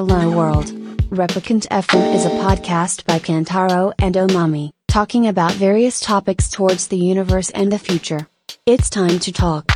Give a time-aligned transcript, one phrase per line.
[0.00, 0.72] Hello World.
[1.10, 6.96] Replicant FM is a podcast by Kantaro and Omami, talking about various topics towards the
[6.96, 8.26] universe and the future.
[8.64, 9.66] It's time to talk.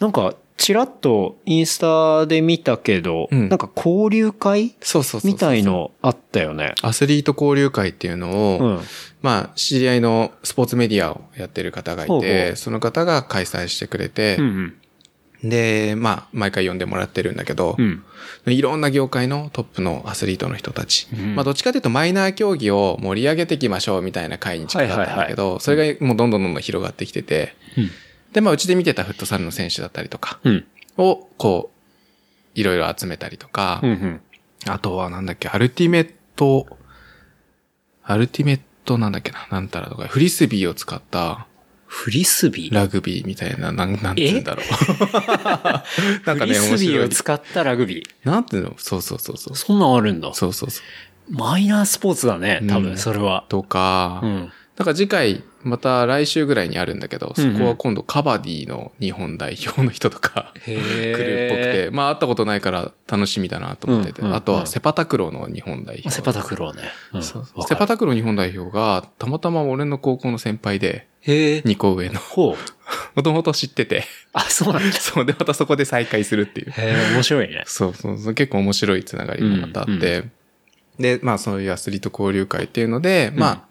[0.00, 5.62] なんか、ちらっとインスタで見たけど、うんなんか交流会そうそうそうそうみたい。
[5.62, 6.74] のあったよね。
[6.82, 8.80] アスリート交流会っていうのを、うん。
[9.22, 14.74] まあ、知り合いのスポーツメディアをやってる方がいて、ほうほうその方が開催してくれてう、ん
[15.42, 18.04] で、まあ、毎回呼んでもらってるんだけど、うん。
[18.46, 18.52] うん。
[18.52, 21.08] いろんな業界のトップのアスリートの人たち。
[21.12, 27.90] うんまあ、どっちかというとマイナー競技を盛り上げていきましょうみたいな会に近かったんだけど、それがもうどんどんどんどん広がってきてて、うん
[28.32, 30.64] で、まあ、うちで見てたフットサルの選手だったりとかうん。
[30.96, 34.20] を、こう、いろいろ集めたりとか、うんうん。
[34.66, 36.66] あとはなんだっけ、アルティメット、
[38.04, 41.46] アルティメットなんだっけな、なんたらとか、フリスビーを使った
[41.92, 42.74] フリスビー？
[42.74, 44.64] ラグビーみたいな、なん、なんて言うんだろう。
[46.24, 47.04] なんかね、フリスビー。
[47.04, 48.28] を使ったラグビー？
[48.30, 48.74] なんていうの？
[48.78, 49.56] そうそうそうそう。
[49.56, 50.32] そんなんあるんだ。
[50.32, 51.34] そうそうそう。
[51.34, 53.44] マイナースポーツだね、多分、うんそれは。
[53.48, 54.52] とか、うん。
[54.76, 66.10] なんか次回、また来週ぐらいにあるんだけど、そこは今度カバディの日本代表の人とかへ来るっぽくて、まあ会ったことないから楽しみだなと思ってて、うんうんうんあとはセパタクローの日本代表。
[66.10, 66.82] セパタクローね。
[67.66, 71.58] セパタクロー日本代表がたまたま俺の高校の先輩で、へえ。
[71.58, 72.18] 2個上の。
[72.18, 72.56] ほう。
[73.14, 74.96] もともと知ってて、あ、そうなんだ。
[74.98, 76.70] そうでまたそこで再会するっていう。
[76.70, 77.64] へえ、面白いね。
[77.66, 80.24] そうそうそう、結構面白いつながりがまたあって、
[80.98, 83.64] で、まあそういうアスリート交流会っていうので、まあ、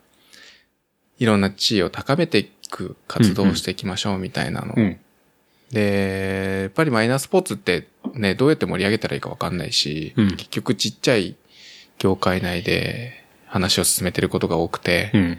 [1.19, 4.73] いろんな地位を高めていく活動をしていきましょうみたいなの。
[4.75, 4.99] うん。
[5.71, 11.35] で、やっぱりマイナースポーツってね、どうやって盛り上げたらいいかわかんないし、うん結局ちっちゃい
[11.99, 15.37] 業界内で話を進めてることが多くて、うん。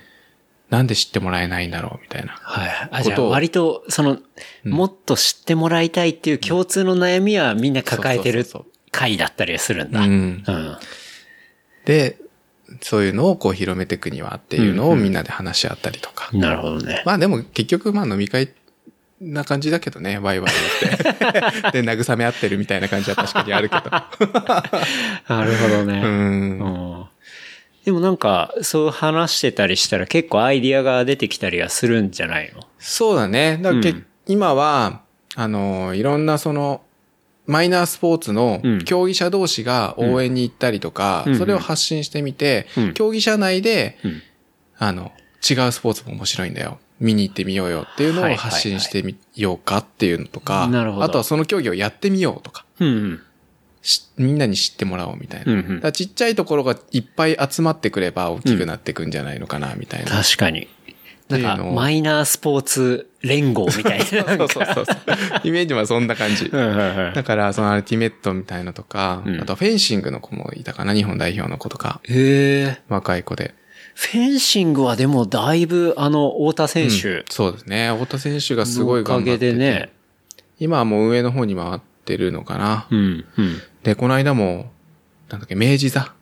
[0.68, 2.32] なんで知ってもらえないんだろうみたいな。
[2.32, 2.88] はい。
[2.92, 4.12] あ、じゃあ割と、その、
[4.64, 8.46] うんもっと知ってもらいたいっていう共通の悩みはみんな抱えてる
[8.92, 10.00] 回だったりするんだ。
[10.00, 10.10] ううん。
[10.10, 10.44] ん。
[11.86, 12.18] で、
[12.80, 16.30] そういうのをこう広めていくにはっていうのをみんなで話し合ったりとか。
[16.32, 17.02] なるほどね。
[17.04, 18.50] まあでも結局まあ飲み会
[19.20, 21.12] な感じだけどね、ワイワイや
[21.68, 21.82] って。
[21.82, 23.82] で、慰め合ってるみたいな感じは確かにあるけど。
[25.28, 26.00] なるほどうね。
[26.00, 26.04] ん。
[26.04, 27.04] うん
[27.84, 32.62] でもなんか、そう話してたりしたら結構アイディアが出てきたりはするんじゃないの？
[32.78, 33.58] そうだね。
[33.62, 35.00] だからけ、うん今は、
[35.34, 36.82] あの、いろんなその、
[37.50, 38.84] マイナースポーツのうん。
[38.84, 41.38] 競技者同士が応援に行ったりとか、うん。
[41.38, 42.94] それを発信してみて、うん。
[42.94, 44.22] 競技者内で、うん。
[44.78, 45.12] あの、
[45.48, 46.78] 違うスポーツも面白いんだよ。
[47.00, 50.68] 見に行ってみようよっていうのを発信してみようかっていうのとか、
[51.00, 52.66] あとはその競技をやってみようとか、
[54.18, 55.92] みんなに知ってもらおうみたいな。
[55.92, 60.10] ちっちゃいところがいっぱい集まってくれば大きくなっていくんじゃないのかな、みたいな。
[60.10, 60.68] 確かに。
[61.38, 64.04] なんか、マイナースポーツ連合みたいな。
[64.36, 64.96] そうそうそうそう。
[65.44, 66.50] イメージはそんな感じ。
[66.50, 72.80] だから、そのアルティメットみたいのとか、うんあとフェンシングの子もいたかな、日本代表の子とか、へえ。
[72.88, 73.54] 若い子で。
[73.94, 77.90] フェンシングはでもだいぶ、あの、太田選手うんそうですね。
[77.92, 79.90] 太田選手がすごいのおかげ頑張っててでね。
[80.58, 82.86] 今はもう上の方に回ってるのかな。
[82.90, 83.60] うん、うん。
[83.82, 84.70] で、この間も、
[85.28, 86.12] なんだっけ、明治座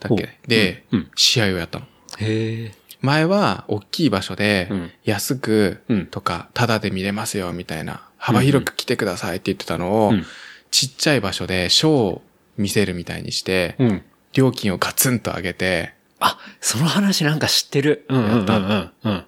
[0.00, 0.38] だっけ？
[0.46, 1.86] で、うんうん試合をやったの。
[2.18, 2.72] へえ。
[3.02, 10.24] 前は、大きい場所でうん、安くうん、とか、タダで見れますよ、みたいな、幅広く来てくださいって言ってたのをうん、
[10.70, 12.22] ちっちゃい場所でショーを
[12.56, 14.02] 見せるみたいにして、うん。
[14.32, 18.06] 料金をガツンと上げて、あ、その話なんか知ってる。
[18.08, 18.90] うんうんうんうん。
[19.04, 19.24] うん。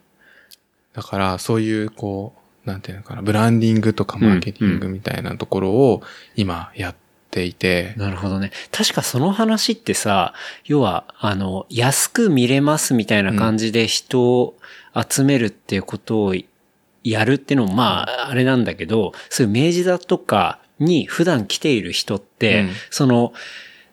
[0.94, 2.34] だから、そういう、こ
[2.64, 6.02] う、なんていうのかな、ブランディングとかマーケティングみたいなところを
[6.36, 6.94] 今やっ
[7.34, 8.52] ていて、なるほどね。
[8.70, 10.34] 確かその話ってさ、
[10.64, 14.56] 要は、あの、安く見れますみたいな感じで人を
[14.94, 16.34] 集めるっていうことを
[17.02, 22.70] やるっていうのも、まあ、あれなんだけど、そういう明治座とかに普段来ている人って、うん。
[22.90, 23.32] その、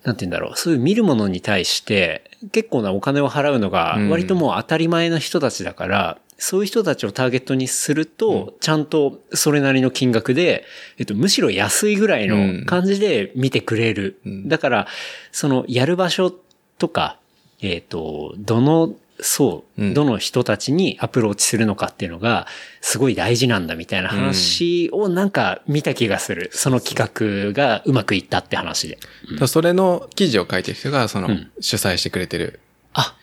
[0.04, 4.10] なんて言うんだろう、そういう見るものに対して結構なお金を払うのがうん。
[4.10, 10.66] 割ともう当たり前の人たちだから、そういう人たちをターゲットにすると、ちゃんとそれなりの金額で、
[10.98, 14.20] えっと、むしろ安いぐらいの感じで見てくれる。
[14.26, 14.88] うんだから、
[15.32, 16.34] そのやる場所
[16.80, 17.20] とか、
[17.62, 22.48] えっ、と、どのそう、うんどの人たちにアプローチするのかっていうのが、
[22.82, 26.50] すごい大事なんだみたいな話をなんか見た気がする。
[26.54, 28.98] その企画がうまくいったって話で。
[29.46, 32.60] それの記事を書いてる人が、そのうん、主催してくれてる。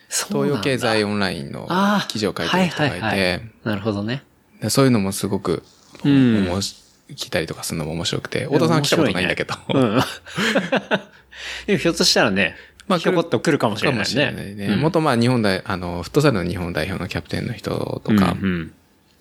[0.09, 1.69] 東洋経済オンラインの
[2.09, 4.23] 記事を書いてる人がいて、はいはいはいなるほどね。
[4.61, 5.63] でそういうのもすごく、
[6.05, 6.49] うん
[7.11, 10.01] 聞いたりとかするのも面白くて、太田さんは来たことないんだけど、うん。
[11.67, 12.55] でもひょっとしたらね、
[12.87, 14.05] まあひょこっと来るかもしれないね。
[14.05, 14.67] かもしれないね。
[14.75, 18.73] うん元まあ日本代、あの、フットサルの日本代表のキャプテンの人とか、うんうん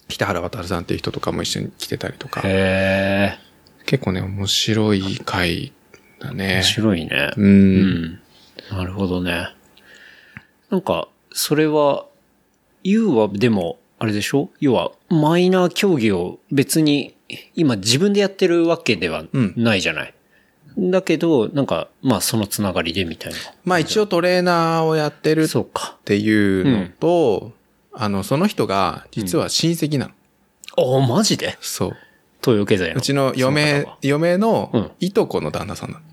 [0.10, 3.38] 北原渡さんっていう人とかも一緒に来てたりとか、へ
[3.86, 5.74] 結構ね、面白い会
[6.20, 6.64] だね面。
[6.64, 7.32] 白いね。
[7.36, 7.42] う。
[7.42, 8.20] うんん。
[8.72, 9.50] なるほどね。
[10.70, 12.06] なんか、それは、
[12.84, 14.50] ユウはでも、あれでしょ？
[14.60, 17.16] 要は、マイナー競技を別に、
[17.56, 19.26] 今自分でやってるわけでは
[19.56, 20.14] ないじゃない。
[20.78, 23.40] だけど、なんか、まあそのつながりでみたいな。
[23.66, 25.48] まあ一応トレーナーをやってるっ。
[26.06, 27.54] ていうのと、
[27.92, 30.12] あの、その人が実は親戚なの。
[31.00, 31.58] ああ、マジで？
[31.60, 31.98] そう。
[32.44, 32.98] 東洋経済の。
[32.98, 36.04] うちのそ嫁方は、嫁うんのいとこの旦那さんなの。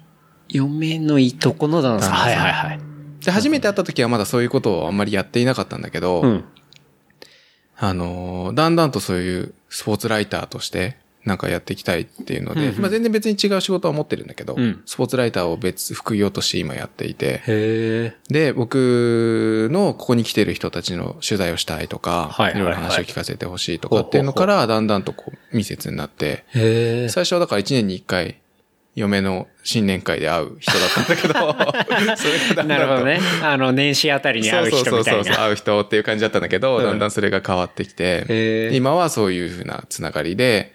[0.48, 2.12] 嫁のいとこの旦那さん。
[2.14, 2.80] はいはいはい。
[3.24, 6.44] で、初めて会った時はまだそういうことをあんまりやっていなかったんだけど、うん。
[7.76, 18.14] あのーだんだんとそういうスポーツライターとして、なんかやっていきたいっていうので、うんうんまあ全然別に違う仕事は持ってるんだけど、うんスポーツライターを別、副業として今やっていて。
[18.28, 26.44] で、僕のここに来てる人たちの取材をしたいとか、はいろいろ話を聞かせてほしいとかっていうのから、だんだんとこう密接になって。
[27.08, 28.36] 最初はだから1年に1回、
[28.94, 31.34] 嫁の新年会で会う人だったんだけど、
[32.16, 33.20] それがだんだんとなるほどね。
[33.42, 35.38] あの、年始あたりに会う人みたいそうそうそうそう、な。
[35.38, 40.72] 会う人っていう感じだったんだけど、うんだんだんそれが変わってきて、今はそういうふうなつながりで、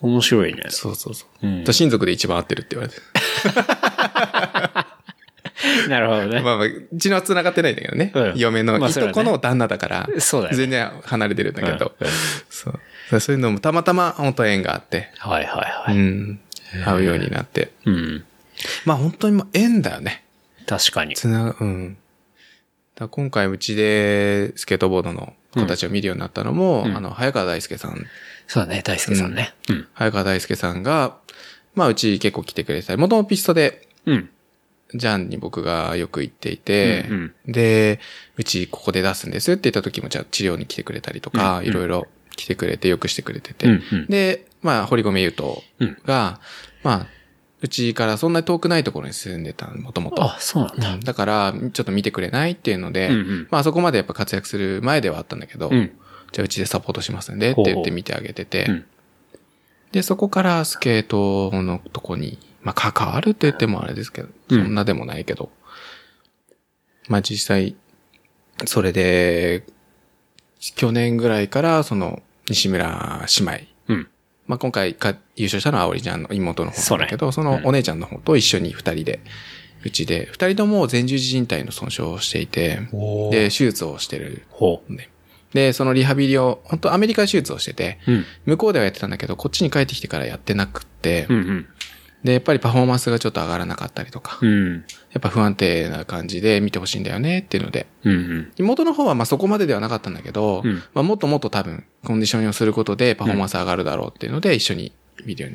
[0.00, 0.64] 面白いね。
[0.68, 1.46] そうそうそう。
[1.46, 3.00] うんと親族で一番合ってるって言われて。
[5.88, 6.40] なるほどね。
[6.40, 8.10] まあまあ、うちのは繋がってないんだけどね。
[8.14, 12.12] うん嫁のいとこの旦那だから、そうだよね全然離れてるんだけど、うんうん
[12.50, 13.20] そう。
[13.20, 15.96] そういうのもたまたま本当縁があって、はいはいはい。
[15.96, 16.40] うん。
[16.84, 17.72] 会うようになって。
[17.84, 18.24] うん。
[18.84, 20.24] まあ本当にもう縁だよね。
[20.66, 21.14] 確かに。
[21.14, 21.96] つな、うん。
[22.94, 28.06] だ今回うちでスケートボードの子たちを見るようになったのも、うんあの、早川大輔さん、
[28.46, 29.54] そうだね、大輔さんね。
[29.68, 29.86] うん。
[29.94, 31.16] 早川大輔さんが、
[31.74, 34.30] まあうち結構来てくれてたり、元々ピストで、うん。
[34.94, 37.98] ジャンに僕がよく行っていて、うんで、
[38.36, 46.40] うちここで出すんですって言った時もじゃあ治療に来てくれたりとか、うんいろいろ来てくれてよくしてくれてて、うんうんで、まあ、堀米優斗うんが、
[46.82, 47.06] まあ、
[47.60, 50.22] うちからそんなに遠くないところに住んでたの、もともと。
[50.22, 51.06] あ、そうなんだ。
[51.06, 55.92] だから、ちょっと見てくれないっていうので、うんうんまあそこまでやっぱ活躍する前ではあったんだけど、うん。
[56.32, 58.84] じゃあうちでサポートしますんでって言って見てあげてて、うん
[59.92, 65.50] で、そこからスケートのとこに、まあ関わるって言ってもあれですけど、うんそんなでもないけど、
[67.08, 67.76] まあ実際、
[68.64, 69.64] それで、
[70.76, 73.58] 去年ぐらいからその西村姉妹、
[73.88, 74.08] うん。
[74.46, 79.20] まあ今回か優勝したのは葵ちゃんの妹の方だけど、そ,、のお姉ちゃんの方と一緒に二人で、
[79.84, 82.80] うちで、二人とも前十字靭帯の損傷をしていて、
[83.30, 84.42] で、手術をしてる。
[85.52, 88.12] で、そのリハビリを、本当アメリカで手術をしてて、う。
[88.12, 88.24] うん。
[88.46, 91.66] 向こうではやってたんだけど、こっちに帰ってきてからやってなくって、うんうん。
[92.24, 94.74] で、やっぱりパフォーマンスがちょっと上がらなかったりとか、うん。
[94.76, 98.52] やっぱ不安定な感じで見てほしいんだよねっていうので、うんうん。
[98.58, 104.92] 妹の方はまあそこまでではなかったんだけど、うんまあもっともっと多分コンディションをすることでパフォーマンス上がるだろうっていうので一緒に
[105.24, 105.52] 見るよう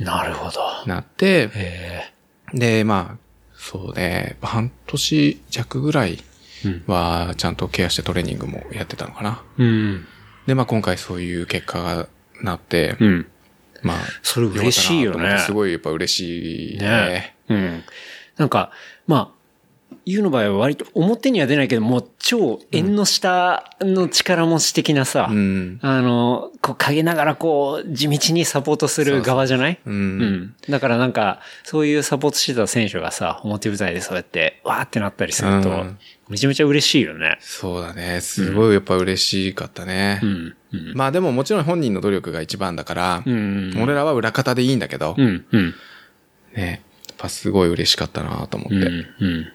[0.00, 0.60] になるほど。
[0.86, 2.12] なって、へ
[2.54, 3.18] で、まあ、
[3.54, 6.18] そうね、半年弱ぐらい
[6.64, 9.42] うんはちゃんとケアしてトレーニングもやってたのかな。
[9.58, 9.62] え。
[9.62, 10.06] うん。
[10.46, 12.08] で、まあ今回そういう結果が
[12.42, 13.26] なって、うん。
[13.82, 16.86] まあ、それ嬉しいよねすごいやっぱ嬉しいね。
[16.86, 17.84] ねうん。
[18.36, 18.70] なんか、
[19.06, 19.39] まあ、
[20.06, 25.78] ユウの場合は割と表には出ないけど、もう超縁の下の力持ち的なさ、うん。
[25.82, 29.78] あの、こう陰ながらこう、地道にサポートする側じゃない？
[29.86, 29.94] うん。
[29.94, 30.54] うん。
[30.68, 35.98] だからなんか、そういうサポートしてた選手がさ、表舞台でそうやって、わーってなったりするとうん、
[36.28, 37.38] めちゃめちゃ嬉しいよね。
[37.40, 38.20] そうだね。
[38.20, 40.20] すごいやっぱ嬉しかったね。
[40.22, 40.54] うん。
[40.72, 40.92] うん。
[40.94, 43.74] まあでももちろん本人の努力が一番だから、うん。
[43.82, 45.44] 俺らは裏方でいいんだけど、うん。
[45.50, 45.74] うん。
[46.54, 46.82] ね。
[47.08, 48.74] やっぱすごい嬉しかったなと思って。
[48.76, 49.06] うん。
[49.20, 49.52] うん。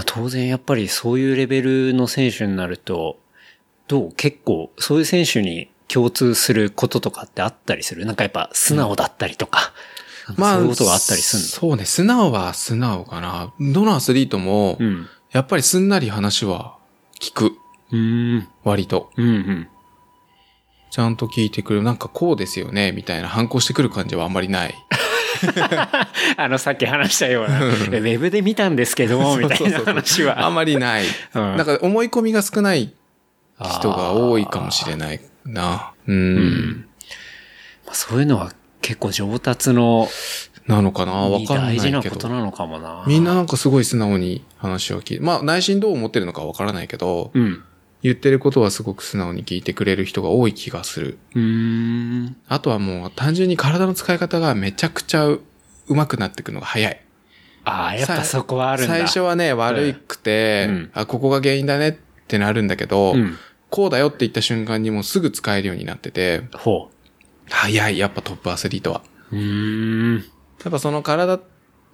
[0.00, 3.18] まあ、当然やっぱりそういうレベルの選手になると、
[3.86, 4.12] どう？
[4.12, 8.06] 結構そういう選手に共通することとかってあったりする？
[8.06, 9.74] なんかやっぱ素直だったりとか、
[10.26, 11.84] なんかそういうことがあったりするそうね。
[11.84, 13.52] 素直は素直かな。
[13.60, 14.78] どのアスリートも。
[15.32, 16.78] やっぱりすんなり話は
[17.20, 17.52] 聞く。
[17.92, 18.48] うん。
[18.64, 19.10] 割と。
[19.18, 19.68] うんうん。
[20.90, 21.82] ちゃんと聞いてくる。
[21.82, 22.92] なんかこうですよね。
[22.92, 24.74] みたいな反抗してくる感じはあんまりない。
[26.36, 30.44] あの、さっき話したような、ウェブで見たんですけど、みたいな話は。
[30.44, 31.04] あんまりない。
[31.34, 32.92] うんなんか思い込みが少ない
[33.58, 35.92] 人が多いかもしれないな。
[36.06, 36.86] うん。
[37.86, 40.08] まあそういうのは結構上達の
[40.66, 41.12] なのかな？
[41.12, 42.14] わかんない大事なけど。
[42.14, 43.04] ことなのかもな。
[43.06, 45.24] みんななんかすごい素直に話を聞いて。
[45.24, 47.62] まあ内心どう思ってるのかわからないけど、うん。
[48.02, 51.18] 言ってることはすごく素直に聞いてくれる人が多い気がする。
[51.34, 52.36] うーん。
[52.48, 55.42] あとはもう単純に体の使い方がめちゃくちゃう
[55.88, 57.00] 上手くなっていくのが早い。
[57.64, 58.94] ああ、やっぱそこはあるんだ。
[58.94, 61.92] 最初はね、悪くて、うんあ、ここが原因だねっ
[62.26, 63.36] てなるんだけど、うん。
[63.68, 66.90] こうだよって言った瞬間にもうすぐ使えるようになってて、ほ
[67.48, 69.02] 早い、やっぱトップアスリートは。
[69.30, 69.36] う。
[69.36, 70.16] ん。
[70.16, 70.22] や
[70.68, 71.38] っぱその体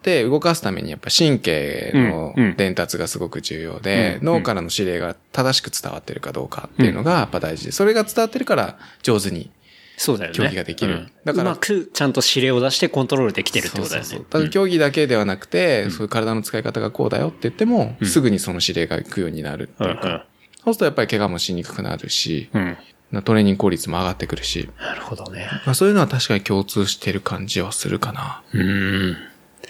[0.07, 9.51] って動かすためにやっぱ神経のうんうん伝達がすごく重要で、うん脳からの指令が正しく伝わってるかどうかっていうのがやっぱ大事で、それが伝わってるから上手に。
[9.99, 10.37] そうだよね。
[10.37, 14.09] 競技ができるうんだからうまくちゃんと指令を出してコントロールできてるってことだよね。
[14.09, 20.27] そうそうだから競技だけではなくて、そういう体の使い方がこうだよって言っても、すぐにその指令が行くようになるってうんいうか、
[20.65, 22.77] そうするとやっぱり怪我もしにくくなるし、うん。
[23.13, 23.23] うん。
[23.23, 25.49] トレーニング効率も上がってくるし、なるほどね。
[25.65, 28.43] まあそういうのは確かに共通してる感じはするかな。
[28.53, 29.17] うん。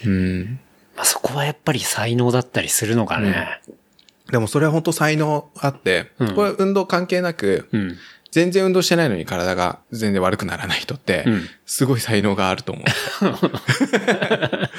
[0.05, 0.59] うん。
[0.95, 3.61] まあ、そこはやっぱり才能だったりするのかね。
[4.31, 7.97] でもそれは本当才能あって、うんこれ運動関係なく、うん。
[8.31, 12.85] 全然運動してないのに体が全然悪くならない人って、うんすごい才能があると思う。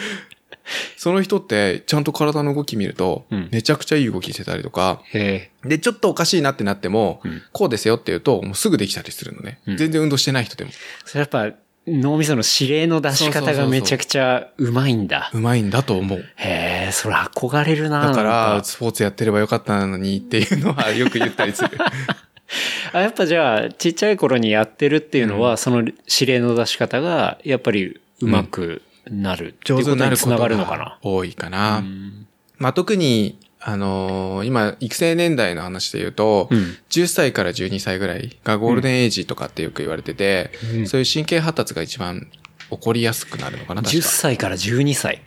[0.99, 5.69] その人ってちゃんと体の動き見ると、うんめちゃくちゃいい動きしてたりとか、へえ。
[5.69, 9.61] で、ちょっとおかしいなってなっても、うんこうですよって言うと、もうすぐできたりするのね。
[9.67, 10.71] うん全然運動してない人でも。
[11.05, 11.51] それやっぱ
[11.89, 15.31] 脳みその指令の出し方がめちゃくちゃうまいんだ。
[15.33, 16.19] うまいんだと思う。
[16.37, 21.71] へえ、それ憧れるなだから、スポーツやってればよかったのにっていうのは よく言ったりする。
[22.93, 30.79] あやっぱじゃあ、ちっちゃい頃にやってるっていうのは、その指令の出し方が、やっぱりうまくなる上手になるつなことがるのかな？
[30.79, 30.99] が。
[31.03, 31.79] 多いかな。
[31.79, 32.27] うん
[32.59, 42.29] まあ、特に、あのー今、育成年代の話で言うと、うん10歳から12歳ぐらいがゴールデンエイジとかってよく言われてて、うんそういう神経発達が一番
[42.71, 44.09] 起こりやすくなるのかな、確10か。
[44.09, 45.23] 歳から12歳。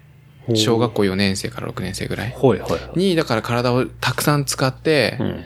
[0.55, 2.99] 小学校4年生から6年生ぐらいほいほいほい。
[2.99, 5.43] に、だから体をたくさん使って、うん。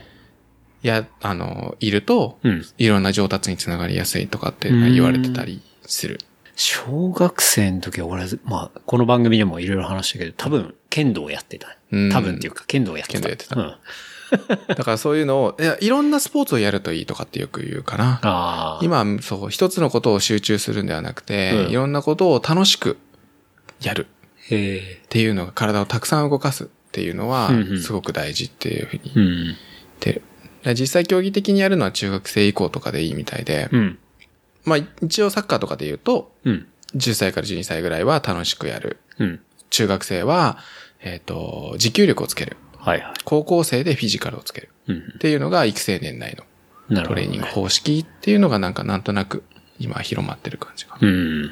[0.82, 2.66] や、あの、いると、うん。
[2.78, 6.20] いろんな上達につながりやすいとかって言われてたりする。
[6.56, 11.76] 小学生の時は俺、まあ、この番組でもいろいろ話したけど、多分、剣道をやってた。
[11.92, 13.20] うん多分っていうか、剣道をやってた。
[13.20, 13.76] 剣道やってたうん。
[14.76, 18.80] だからそういうのを、いや、いろんなスポーツをやるといいとかってよく言うかな。
[18.82, 22.98] 今、そう、一つのことを集中するんではなくて、うんいろんなことを楽しく
[23.82, 24.08] やる。
[24.46, 29.52] っていうのが体をたくさん動かすっていうのはうんうん、すごく大事っていうふうにう言ん。
[29.52, 29.56] っ
[30.00, 30.22] てる。
[30.64, 34.00] で実際競技的にやるのは中学生以降とかでいいみたいで、うん。
[34.64, 36.68] まあ一応サッカーとかで言うと、うん。
[36.96, 38.98] 10歳から12歳ぐらいは楽しくやる。
[39.20, 39.40] うん。
[39.70, 40.58] 中学生は、
[41.02, 42.58] えっ、と、持久力をつける。
[42.78, 43.14] はいはい。
[43.24, 44.70] 高校生でフィジカルをつける。
[44.88, 44.98] うん。
[44.98, 46.44] っていうのが育成年内の。
[47.04, 49.44] トレーニング方式っていうのがなんかなんとなく
[49.80, 51.08] 今広まってる感じかな。
[51.08, 51.52] うん。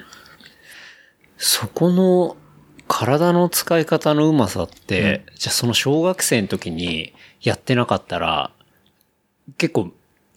[1.37, 2.37] そこの
[2.87, 8.51] 体の使い方のうまさって、じゃあその小学生の時にやってなかったら、
[9.57, 9.91] 結構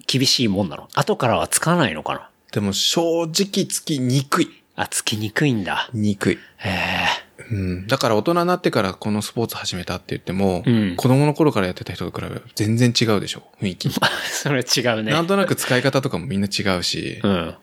[0.06, 0.88] 厳しいもんなの？
[0.94, 2.30] 後からはつかないのかな？
[2.52, 4.55] でも正直つきにくい。
[4.76, 5.88] あ、つきにくいんだ。
[5.92, 6.38] にくい。
[6.59, 7.26] へえ。
[7.50, 7.87] うん。
[7.87, 13.90] だから大人になってからこのスポーツ始めたって言っても、うん子供の頃からやってた人と比べ全然違うでしょ雰囲気。
[14.30, 15.12] それ違うね。
[15.12, 17.54] なんとなく使い方とかもみんな違うし、うん。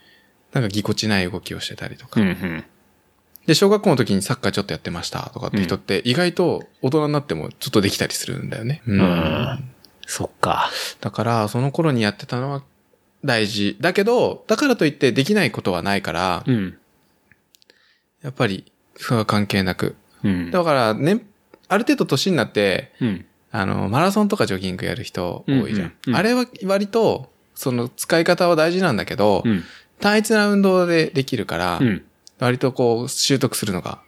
[0.54, 2.20] なんかぎこちない動きをしてたりとか。
[2.20, 2.64] うんうん。
[3.46, 8.82] で、小学校の時にサッカーちょっとやってましたとかって人って意外と大人になってもちょっとできたりするんだよね。
[8.88, 9.70] うんうん
[10.06, 10.70] そっか。
[11.00, 12.64] だから、その頃にやってたのは
[13.24, 13.78] 大事。
[13.80, 16.78] だけど、だからといってできないことはないから、うん。
[18.24, 19.96] やっぱり、それは関係なく。
[20.24, 20.52] うん。
[20.52, 21.26] だから、ね、
[21.68, 23.26] ある程度年になって、うん。
[23.52, 25.88] あの、マラソンとかジョギングやる人多いじゃん。
[25.88, 29.64] うんうんうんあれは割と、その使い方は大事なんだけど、うん。
[30.00, 32.04] 単一な運動でできるから、うん。
[32.40, 34.00] 割とこう、習得するのが、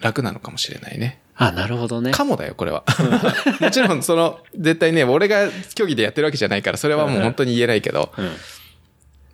[0.00, 1.20] 楽なのかもしれないね。
[1.34, 2.12] あ、なるほどね。
[2.12, 2.84] かもだよ、これは。
[3.60, 8.30] もちろん、その、絶対ね、俺が競技でやってるわけじゃないから、それはもう本当に言えないけど、うん。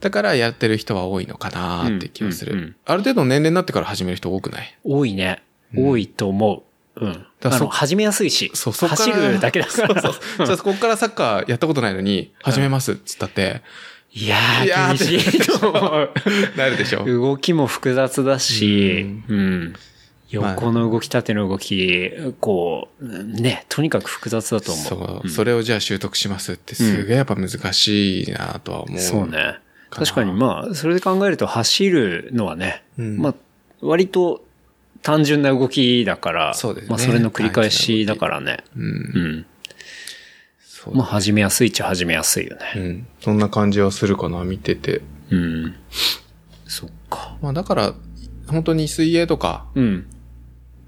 [0.01, 2.53] だからやってる人は多いのかなって気がする。
[2.53, 4.79] うんうんうんある程度の年齢になってから始める人多くない？
[4.85, 5.43] 多いね。
[5.75, 6.63] うん多いと思
[6.97, 7.05] う。
[7.05, 7.27] うん。
[7.41, 8.51] だから始めやすいし。
[8.55, 8.89] そう、そ。
[8.89, 10.01] 走るだけだから。
[10.03, 10.47] そうそう。
[10.47, 13.61] じゃあ、こっからサッカーやったことないのに、始めますっつったって、
[14.15, 16.11] いやいやー、ー厳しいと思う。
[16.57, 17.05] なるでしょ。
[17.05, 19.73] 動きも複雑だし、うん。
[19.73, 19.81] まあ
[20.31, 24.85] 横の動き、縦の動き、こう、ね、とにかく複雑だと思う。
[24.87, 28.99] そう、それをじゃあ習得しますってすげえやっぱ難しいなとは思う。
[29.01, 29.59] そうね。
[29.91, 33.35] 確かにまあ、それで考えると走るのはね、うんまあ、
[33.81, 34.45] 割と
[35.03, 38.65] 単純な動きだから、そうですねまあそれの繰り返しだからね。
[38.77, 38.83] うん。
[38.83, 39.47] うん。
[40.59, 42.63] そうまあ始めやすいっちゃ始めやすいよね。
[42.77, 43.07] うん。
[43.21, 45.03] そんな感じはするかな、見てて。
[45.31, 45.75] うん。
[46.67, 47.37] そっか。
[47.41, 47.95] まあだから、
[48.49, 50.07] 本当に水泳とか、うん。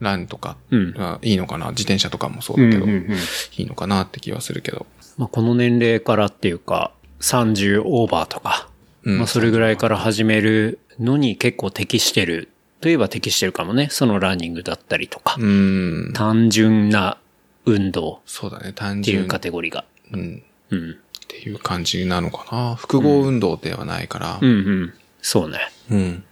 [0.00, 0.92] ランとかうん。
[0.92, 1.70] がいいのかな。
[1.70, 3.16] 自転車とかもそうだけど、うんうんうん
[3.56, 4.86] いいのかなって気はするけど。
[5.18, 8.69] まあ、この年齢からっていうか、30オーバーとか、
[9.04, 13.88] うんまあ、それぐらいから始めるのに結構適してるといえば適してるかもね。
[13.90, 16.12] そのランニングだったりとか、うん。
[16.14, 17.18] 単純な
[17.64, 19.84] 運動そうだね、単純っていうカテゴリーが。
[20.12, 20.42] うん。
[20.70, 20.90] うん。
[20.92, 20.94] っ
[21.28, 22.74] ていう感じなのかな。
[22.74, 24.38] 複合運動ではないから。
[24.40, 24.52] うんう
[24.86, 24.94] ん。
[25.22, 25.58] そうね。
[25.90, 26.24] うん。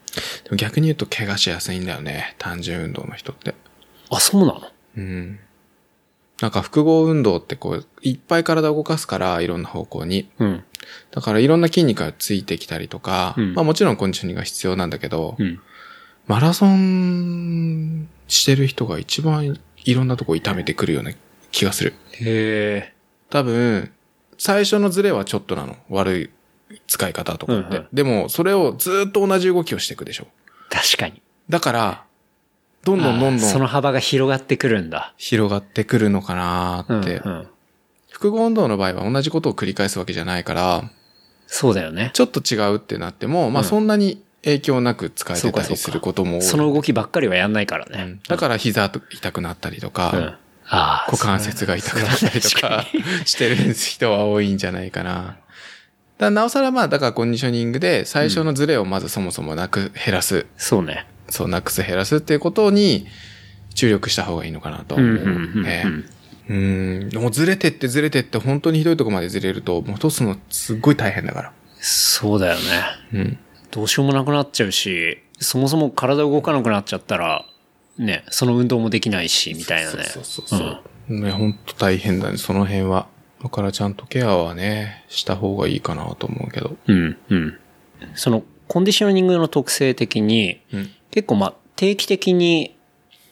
[0.44, 2.34] でも逆に言うと怪我しやすいんだよね。
[2.38, 3.54] 単純運動の人って。
[4.10, 4.62] あ、そうなの？
[4.96, 5.38] うん。
[6.40, 10.30] なんか複合運動ってこう、いっぱい体を動かすから、いろんな方向に。
[10.38, 10.64] うん。
[11.10, 15.60] だからいろんな筋肉がついてきたりとか、うんまあもちろんコンディショニングが必要なんだけど、うん。
[16.26, 21.12] マラソンしてる人が一番いろんなとこ痛めてくるような
[21.50, 21.94] 気がする。
[22.12, 22.94] へえ。
[23.30, 23.90] 多分、
[24.36, 25.76] 最初のズレはちょっとなの。
[25.88, 26.30] 悪い
[26.86, 27.68] 使い方とかって。
[27.68, 30.26] うんうんでも、それをずっと同じ動きをしていくでしょ。
[30.68, 31.22] 確かに。
[31.48, 32.04] だから、
[32.84, 35.14] どんどんどんどんその幅が広がってくるんだ。
[35.16, 37.16] 広がってくるのかなーって。
[37.24, 37.48] うんうん
[38.18, 40.90] 複合運動の場合は同じことを繰り返すわけじゃないから、
[41.46, 42.10] そうだよね。
[42.14, 46.42] ちょっと違うってなっても、まあうんそんなに影響なく使えてたりすることも多い。
[46.42, 48.20] その動きばっかりはやんないからねうん。
[48.26, 50.24] だから膝痛くなったりとか、うん。
[50.24, 51.06] ああ。
[51.12, 52.84] 股関節が痛くなったりとか
[53.24, 55.36] してる人は多いんじゃないかな。
[56.18, 60.46] だなおさらまあ、だからコンディショニングで最初のズレをまずそもそもなく減らす。
[60.56, 61.06] そうね。
[61.28, 63.06] そう、なくす減らすっていうことに
[63.76, 65.06] 注力した方がいいのかなと思う。
[65.06, 66.04] うんうんうんねうん。
[66.48, 67.10] うん。
[67.14, 71.52] もうずれてってずれてって本当にひどいとこまでずれると、戻すのすっごい大変だから。
[71.80, 72.60] そうだよね。
[73.12, 73.38] うん。
[73.70, 77.44] どうしようもなくなっちゃうし、そもそも体動かなくなっちゃったら、
[77.98, 80.04] ね、その運動もできないし、みたいなね。
[80.04, 80.64] そうそうそうそ
[81.08, 81.20] う。
[81.20, 83.08] ね、本当大変だね、その辺は。
[83.42, 86.76] だからちゃんとケアはね、した方がいいかなと思うけど。
[86.86, 87.58] うん、うん。
[88.14, 90.90] その、コンディショニングの特性的に、うん。
[91.10, 92.76] 結構まあ、定期的に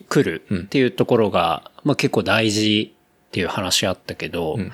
[0.08, 2.95] 来るっていうところが、まあ結構大事
[3.36, 4.72] っていう話あったけど、うん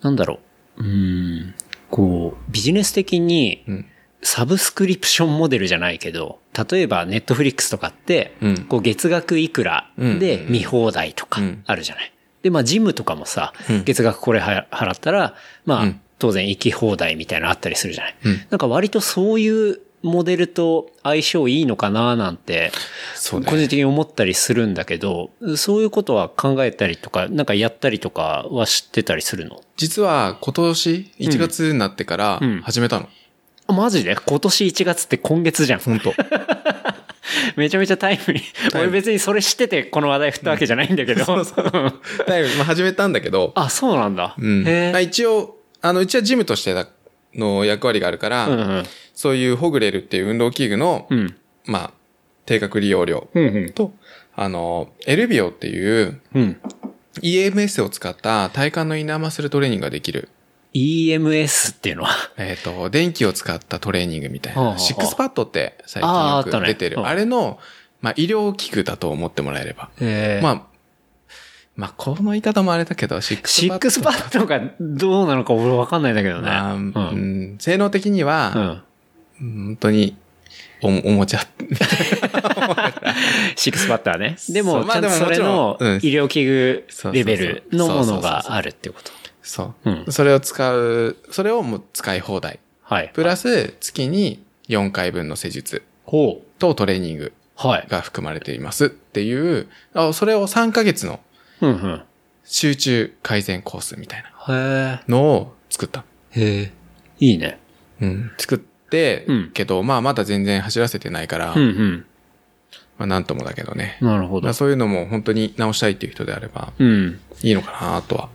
[0.00, 0.38] なんだろ
[0.78, 0.82] う。
[0.82, 1.54] うーん、
[1.90, 3.86] こう、ビジネス的に、うん。
[4.22, 6.38] サブスクリプションモデルじゃないけど、
[6.70, 12.12] 例えばネットフリックスとかって、うんこう月額いくらで見放題とかうんあるじゃない。
[12.42, 18.16] で、まあジムとかもさ、うん月額これは払ったら、まあ、うん当然行き放題みたいなのあったりするじゃない。
[18.24, 22.72] うんなんか割とそういうモデルと相性いいのかななんて。
[23.30, 29.60] 個人的に思ったりするんだけど、そういうことは考えたりとか、なんかやったりとかは知ってたりするの？
[29.76, 33.08] 実は今年1月になってからうん始めたの。
[33.66, 34.16] あマジで？
[34.16, 35.80] 今年1月って今月じゃん。
[35.80, 36.12] 本当
[37.56, 38.78] めちゃめちゃタイムリー。
[38.78, 41.24] 俺別にそれ知っててこの話題振ったわけじゃないんだけど。
[41.24, 44.34] だいぶ、まあ、始めたんだけど、あ、そうなんだ。
[44.38, 44.66] うん。
[45.02, 46.74] 一応、あの、うちはジムとして
[47.34, 48.84] の役割があるから、うんうん。
[49.20, 51.36] そういうホグレルっていう運動器具の、うん。
[51.66, 51.92] まあ、
[52.46, 53.72] 定額利用料うんうん。
[53.74, 53.92] と、
[54.34, 56.56] あの、エルビオっていううん。
[57.20, 60.30] EMS を使った体幹のインナーマッスルトレーニングができる。
[60.72, 62.14] EMS っていうのは？
[62.38, 64.78] えっ、と、電気を使ったトレーニングみたいな。
[64.78, 66.96] シックスパッドって最近よく出てる。
[66.96, 67.58] うんあれの、
[68.00, 69.90] まあ、医療器具だと思ってもらえれば。
[70.40, 70.62] まあ、
[71.76, 73.90] まあ、この言い方もあれだけど、シックスパッド。
[73.90, 76.42] シックスパッドがどうなのか俺わかんないんだけどね。
[76.42, 76.78] まあ、う。
[76.78, 78.82] うんん、性能的には、うん。
[79.40, 80.16] 本当に、
[80.82, 81.40] お、おもちゃ。
[83.56, 84.36] シックスパッドはね。
[84.48, 89.10] でも、ちゃんとそれの医療器具レベルのものがあるってこと。
[89.42, 92.60] そう、うんそれを使う、それをもう使い放題。
[92.82, 93.10] はい。
[93.14, 96.60] プラス、月に4回分の施術ほう。
[96.60, 97.86] とトレーニングはい。
[97.88, 101.20] が含まれていますっていう、あそれを3ヶ月の
[101.60, 102.02] うんうん。
[102.44, 106.04] 集中改善コースみたいなへのを作った。
[106.34, 106.40] え。
[106.40, 106.72] へえ。
[107.20, 107.58] いいね。
[108.00, 108.30] うん。
[108.38, 108.69] 作って、
[109.28, 112.04] うんけど、まあまだ全然走らせてないから、うんうん。
[112.98, 113.98] まあなんともだけどね。
[114.00, 114.54] なるほどまあ。
[114.54, 117.20] そういうのも本当に直したいっていう人であれば、うん。
[117.42, 118.28] いいのかなとは。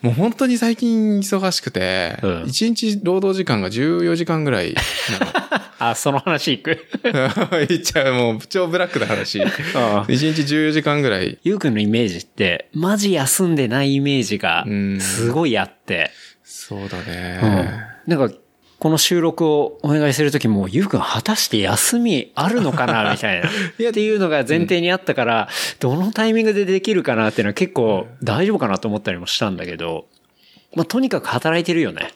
[0.00, 4.74] もう本当に最近忙しくて、うん1日労働時間が14時間ぐらい
[5.78, 6.78] あ、その話いく？
[7.68, 9.40] 言っちゃう、もう超ブラックな話。
[9.40, 11.38] 1ああ日14時間ぐらい。
[11.42, 16.10] ゆうくんのイメージって、マジ休んでないイメージがうん、すごいあって。
[16.44, 17.40] そうだうんね。
[18.06, 18.34] なんか、
[18.78, 23.48] この収録をお願いするときも、ゆうくん果たして休みあるのかなみたいな。
[23.48, 23.52] っ
[23.92, 25.48] ていうのが前提にあったから、
[25.80, 30.06] どのタイミングでできるかなっていうのは結構大丈夫かなと思ったりもしたんだけど、
[30.74, 32.12] まあ、とにかく働いてるよね。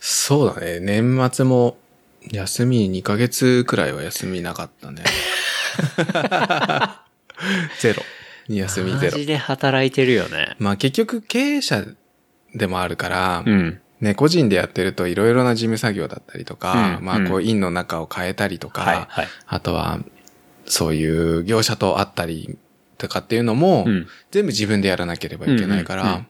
[0.00, 0.80] そうだね。
[0.80, 1.76] 年末も
[2.30, 5.04] 休み2ヶ月くらいは休みなかったね。
[7.80, 8.02] ゼロ。
[8.48, 9.12] 休みゼロ。
[9.12, 10.56] マジで働いてるよね。
[10.58, 11.84] まあ結局経営者
[12.54, 13.80] でもあるから、うん。
[14.00, 19.28] ね、個人でやってるといろいろな事務作業だったりとか、うんまあこうう院の中を変えたりとか、はいはい。
[19.46, 19.98] あとは
[20.66, 22.58] そういう業者と会ったり
[22.96, 24.06] とかっていうのも、うん。
[24.30, 26.26] 全部自分でやらなければいけないから、うんうんうん。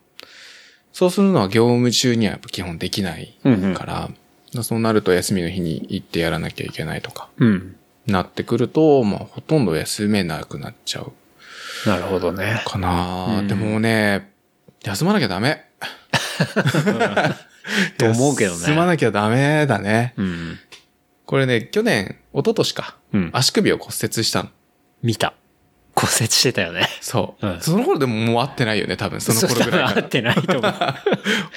[0.93, 3.75] そうするのは業務中にはやっぱ基本できないうんうん。
[3.75, 7.77] から、そうなると休みの日に行ってやらなきゃいけないとか、うん。
[8.07, 11.13] なってくると、まあほとんど休めなくなっちゃう。
[11.87, 12.63] なるほどね。
[12.67, 13.49] かな、うん。
[13.49, 14.33] でもね、
[14.85, 15.67] 休まなきゃダメ。
[17.97, 20.15] と思うけどね休まなきゃダメだね。
[20.17, 20.59] うん。
[21.27, 22.97] これね、去年、一昨年か。
[23.13, 24.51] うん足首を骨折したの。
[25.03, 25.35] 見た。
[25.95, 26.89] 骨折してたよね。
[27.01, 27.47] そう。
[27.47, 29.21] うんその頃でももう会ってないよね、多分。
[29.21, 30.63] その頃ぐらいか合ってないと思う。
[30.63, 31.03] ら。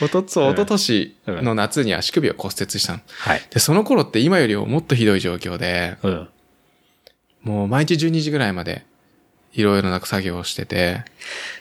[0.01, 2.99] おとつ、おととしうんの夏に足首を骨折したの。
[3.07, 3.41] はい。
[3.49, 6.29] で、その頃って今よりももっとひどい状況で、うん。
[7.43, 8.85] もう毎日12時ぐらいまで、
[9.53, 11.03] いろいろな作業をしてて、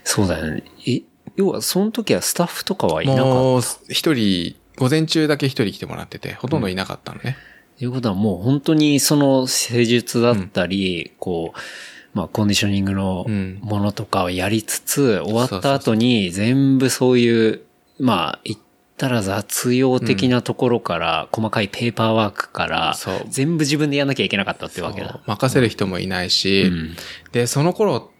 [0.04, 0.62] そうだよね。
[0.86, 1.02] え、
[1.40, 3.30] 要は、その時はスタッフとかはいなかった。
[3.30, 7.36] もう一人、午前中だけ一人来てもらってて、ほとんどいなかったのね。
[7.78, 11.58] ということはもう本当にその施術だったり、こう、
[12.12, 17.62] まあコンディショニングのうんものとかをやりつつ、終わった後に全部そういう、
[17.98, 18.58] まあ言っ
[18.98, 22.94] たら雑用的なところから、細かいペーパーワークから
[23.30, 25.20] 全部自分でやんなきゃいけなかったってわけだ。
[25.26, 26.96] 任せる人もいないし、うん。
[27.32, 28.10] で、その頃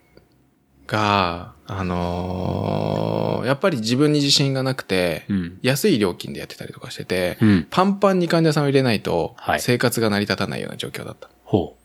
[0.86, 5.58] が、あのーやっぱり自分に自信がなくて、うん。
[5.62, 7.66] 安い料金でやってたりとかしてて、うん。
[7.70, 11.30] パンパンに患者さんを入れないとは、い生活が成り立たないような状況だった。
[11.44, 11.76] ほ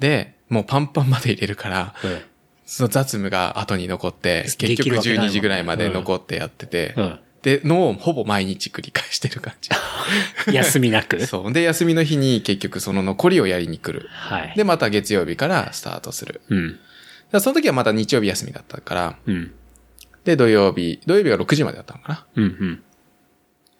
[0.00, 2.08] で、もうパンパンまで入れるから、う。
[2.08, 2.18] うん。
[2.66, 7.20] その雑務が後に残って、結局るわけないもん12時ぐらいまで残ってやってて、うん。
[7.42, 9.70] で、のをほぼ毎日繰り返してる感じ。
[10.50, 11.52] 休みなく そう。
[11.52, 14.08] で、休みの日に結局その残りをやりに来る。
[14.08, 14.54] はい。
[14.56, 16.40] で、また月曜日からスタートする。
[16.48, 16.80] うん。
[17.40, 19.52] その時はまた日曜日休みだったから、うん。
[20.24, 22.26] で、土曜日、土曜日が6時までだったのかな。
[22.36, 22.44] うん。
[22.44, 22.82] うん。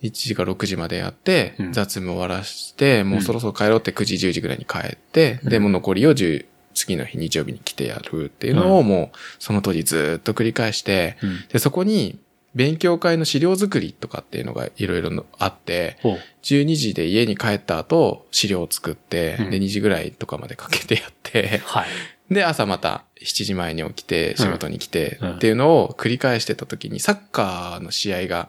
[0.03, 12.19] 1時から6時までやって、うん雑務終わらして、もうそろそろ帰ろうって9時、10時ぐらいに帰って、で、もう残りを10、次の日日曜日に来てやるっていうのをもう、その当時ずっと繰り返して、うんで、そこに、
[12.55, 16.19] 勉強会の資料作りとかっていうのがいろいろあって、ほう。
[16.43, 21.87] 12時で家に帰った後、資料を作って、うんで、2時ぐらいとかまでかけてやって、はい。
[22.31, 28.49] で、朝また7時前に起きて、仕事に来てうんっていうのを繰り返してた時に、サッカーの試合が、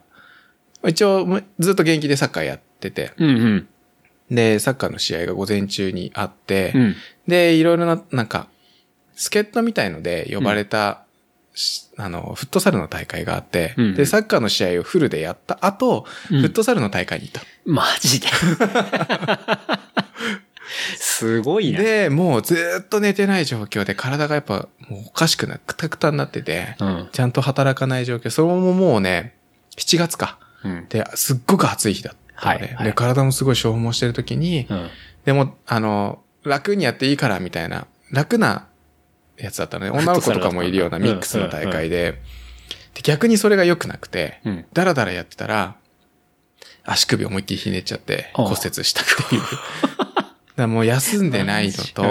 [0.88, 3.30] 一応ずっと現役でサッカーやってて、うん。
[3.30, 3.68] うん。
[4.32, 6.96] で、サッカーの試合が午前中にあって、うん。
[7.28, 8.48] で、いろいろな、なんか、
[9.16, 11.04] 助っ人みたいので呼ばれた、
[11.54, 17.42] しあの、フットサルの大会があって、うんで、サッカーの試合をフルでやった後、うんフットサルの大会に行った。
[17.66, 18.28] マジで。
[20.98, 21.78] すごいね。
[21.78, 27.10] で、もうずーっと寝てない状況で体がやっぱもうおかしくな、くたくたになってて、うん。
[27.12, 28.30] ちゃんと働かない状況。
[28.30, 29.36] それももうね、
[29.78, 30.40] 7月か。
[30.64, 30.86] うん。
[30.90, 34.90] で、すっごく暑い日だったはいはいで、体もすごい消耗してる時に、うん。
[35.24, 38.68] でも、あの、楽にやっていいからみたいな、楽な
[39.38, 39.92] やつだったのね。
[39.92, 42.22] 女の子とかもいるようなミックスの大会で、
[42.94, 44.66] で逆にそれが良くなくて、うん。
[44.74, 45.76] ダラダラやってたら、
[46.84, 49.42] 足首思いっきりひねっちゃって骨折したっていう。
[50.56, 52.04] だもう休んでないのと、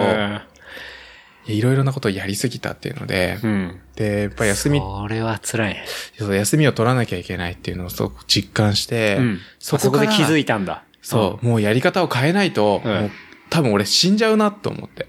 [1.47, 3.81] いろいろなことをやりすぎたっていうので、うん。
[3.97, 5.77] で、やっぱ休み、それは辛い
[6.19, 9.39] 休みを取らなきゃいけないっていうのをすごく実感して、うん。
[9.59, 10.85] そこで気づいたんだ。
[11.03, 13.11] そう、もうやり方を変えないと、うんもう
[13.51, 15.07] 多分俺死んじゃうなと思って。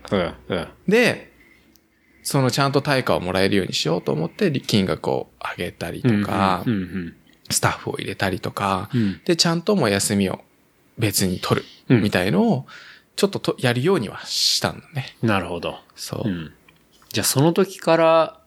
[0.88, 1.32] で、
[2.22, 6.64] そのちゃんと対価をもらえるようにしようと思って、金額を上げたりとか。
[7.50, 9.22] スタッフを入れたりとか、うん。
[9.24, 10.44] で、ちゃんともう休みを
[10.98, 12.66] 別に取る、うんみたいのを、
[13.16, 15.16] ちょっととやるようにはしたんだね。
[15.22, 15.80] なるほど。
[15.96, 16.32] そうう。
[16.32, 16.54] ん。
[17.12, 18.40] じゃあその時から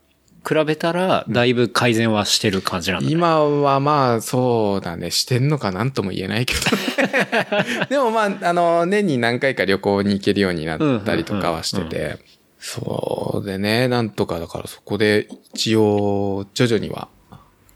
[0.46, 3.12] 比べたら、だいぶ改善はしてる感じなんだね。
[3.12, 7.87] 今はまあ、そうだね、してんのかなんとも言えないけどね。
[7.90, 12.18] でもまあ、あの、年に何回か旅行に行けるようになったりとかはしてて、
[12.59, 17.09] そうでね、なんとかだからそこで一応、徐々には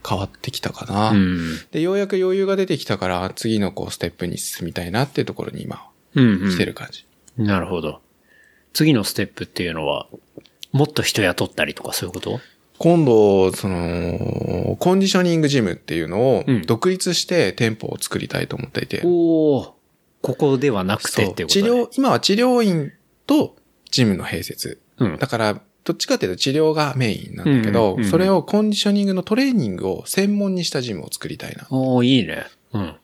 [0.07, 1.11] 変わってきたかな。
[1.11, 1.59] うん。
[1.73, 6.51] で、ようやく余裕が出てきたから、次のこう、ステップに進みたいなっていうところに今、うん、うん。
[6.51, 7.05] 来てる感じ。
[7.37, 8.01] なるほど。
[8.73, 10.07] 次のステップっていうのは、
[10.73, 12.41] もっと人雇ったりとかそういうこと？
[12.79, 19.03] 今度、その、コンディショニングジムっていうのをうん、独立して店舗を作りたいと思っていて。
[19.05, 19.75] おお
[20.21, 22.93] ここではなくてってことね治療、今は治療院
[23.27, 23.57] と
[23.91, 24.81] ジムの併設。
[24.99, 31.67] うんだから、どっちかっていうと治療がメインなんだけど、うんうんうんそれをコンディショニングのトレーニングを専門にしたジムを作りたいな。
[31.71, 32.47] おおいいね。
[32.73, 32.95] うん。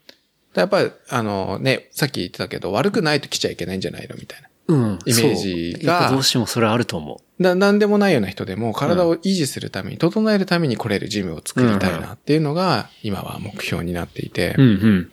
[0.60, 4.48] やっぱり、あのね、さっき言ってたけど、悪くないと来ちゃいけないんじゃないのみたいな。
[4.68, 4.98] うん。
[5.06, 14.54] イメージがどうしてもそれあると思な、なんでもないような人でも体を維持するために、整えるために来れるジムを作りたいなっていうのが、今は目標になっていて。
[14.58, 14.62] う。
[14.62, 15.10] うんうん。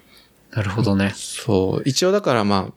[0.51, 1.13] なるほどね。
[1.15, 1.89] そう。
[1.89, 2.71] 一応だからま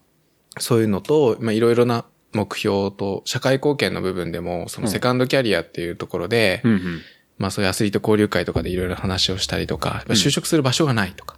[0.57, 7.00] あ、そういうのと、まあいろいろな目標と、社会貢献の部分でも、そのセカンドキャリアっていうところで、うんうん。
[7.38, 11.38] まあそういうアスリート交流会とかでいろいろ話をしたりとか、就職する場所がないとか。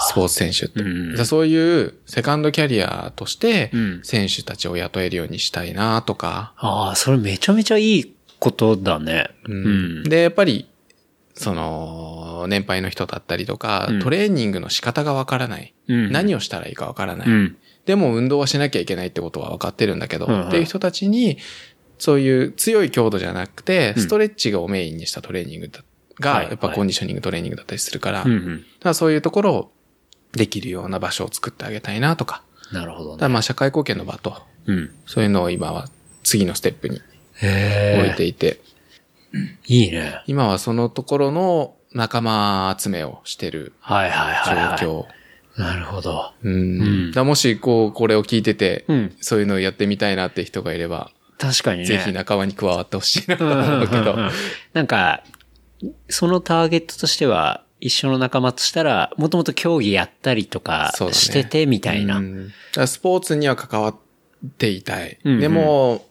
[0.00, 0.80] スポーツ選手って。
[0.80, 9.30] うんじゃあそういうセカンドキャリアとしてうん、選手たちを雇えるようにしたいなとか、ああ、それめちゃめちゃいいことだね。
[9.46, 10.68] うんうんで、やっぱり、
[11.34, 15.74] その、年配の人だったりとか、うんトレーニングの仕方がわからない。
[15.88, 16.12] うん。
[16.12, 17.28] 何をしたらいいかわからない。
[17.28, 17.56] うん。
[17.86, 21.38] でも運動はしなきゃいけないってことは分かってるんだけど、うんうんっていう人たちに、
[21.98, 25.84] そういう強い強度じゃなくて、うんストレッチをメインにしたトレーニングだが、は
[26.20, 28.64] いやっぱコンディショニングトレーニングだったりするから、かん。
[28.82, 29.72] らそういうところを
[30.32, 33.20] できるような場所を作ってあげたいなとか、なるほどね。
[33.20, 34.90] だまあ社会貢献の場と、うん。
[35.06, 35.88] そういうのを今は
[36.22, 37.00] 次のステップに
[37.42, 38.60] へ置いていて、
[39.66, 40.22] いいね。
[40.26, 44.78] 今はそのところの仲間集めをしてるはいはいはい、はい。
[44.78, 45.06] 状
[45.56, 45.60] 況。
[45.60, 46.32] なるほど。
[46.42, 46.56] うんう
[47.08, 51.84] んだもし、こう、これを聞いてて、うんそういうのをやってみたいなって人がいれば、確かにね。
[51.86, 54.14] ぜひ仲間に加わってほしいなと思うけど。
[54.14, 54.30] うん
[54.72, 55.22] なんか、
[56.08, 62.22] そのターゲットとしては、一緒の仲間としたら、もともと競技やったりとかしててみたいな。
[62.86, 63.96] スポーツには関わっ
[64.56, 65.18] ていたい。
[65.24, 66.06] うんうんでも、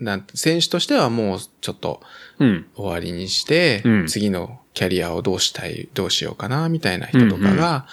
[0.00, 2.02] なんて選手としてはもうちょっと
[2.38, 2.66] うん。
[2.74, 7.86] 終わりにして、うん次のキャリアをどうしたい、どうしようかな、みたいな人とかが、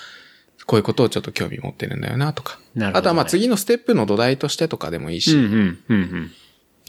[0.66, 2.60] こういうことをちょっと興味持ってるんだよな、とか。
[2.74, 5.80] ねあとはまあ次のステップの土台としてとかでもいいし、うんうん。
[5.90, 6.32] うんうん。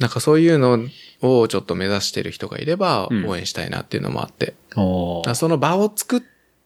[0.00, 0.78] なんかそういうの
[1.20, 4.54] をちょっと目指してる人がいればうん応援したいなっていうのもあって。
[4.76, 6.22] おーだからその場を作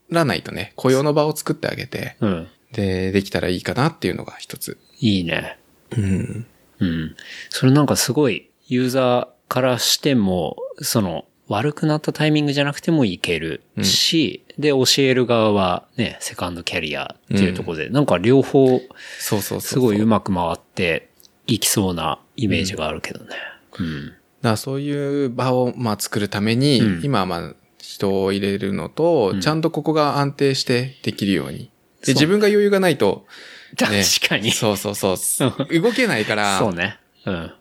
[0.08, 2.48] らないとね、雇用の場を作ってあげて、うん。
[2.72, 4.78] で、できたらいいかなっていうのが一つ。
[5.00, 5.58] いいね。
[5.96, 6.46] うん。
[6.80, 7.16] うん。
[7.50, 18.80] それなんかすごい、ユーザーからしても、その、悪くなったタイミングじゃなくてもいけるし、で、教える側はね、セカンドキャリアっていうところで、なんか両方、
[19.18, 19.60] そうそうそう。
[19.60, 21.10] すごいうまく回って
[21.46, 23.30] いきそうなイメージがあるけどね。
[23.78, 24.12] うん。
[24.42, 31.70] らそういう場をまあ作るために、うん今はまあ人を入れるのと、うんちゃんとここが安定してできるように。
[32.04, 33.26] で、自分が余裕がないと、
[33.76, 34.52] 確ねかに。
[34.52, 35.80] そうそうそう。
[35.80, 36.98] 動けないから、そうね。
[37.26, 37.52] うん。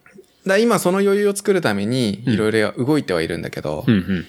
[0.45, 4.25] だ今その余裕を作るために、うんいろいろ動いてはいるんだけど、うんうん。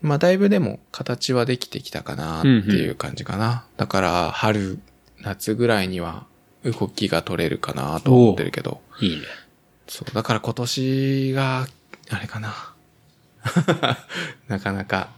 [0.00, 3.64] まあだいぶでも形はできてきたかなっていう感じかな。
[3.76, 4.78] だから春、
[5.20, 6.26] 夏ぐらいには
[6.64, 9.22] 動きが取れるかなと思ってるけど、いいね。
[9.86, 11.66] そう、だから今年が、
[12.10, 12.54] あれかな。
[14.48, 15.10] なかなか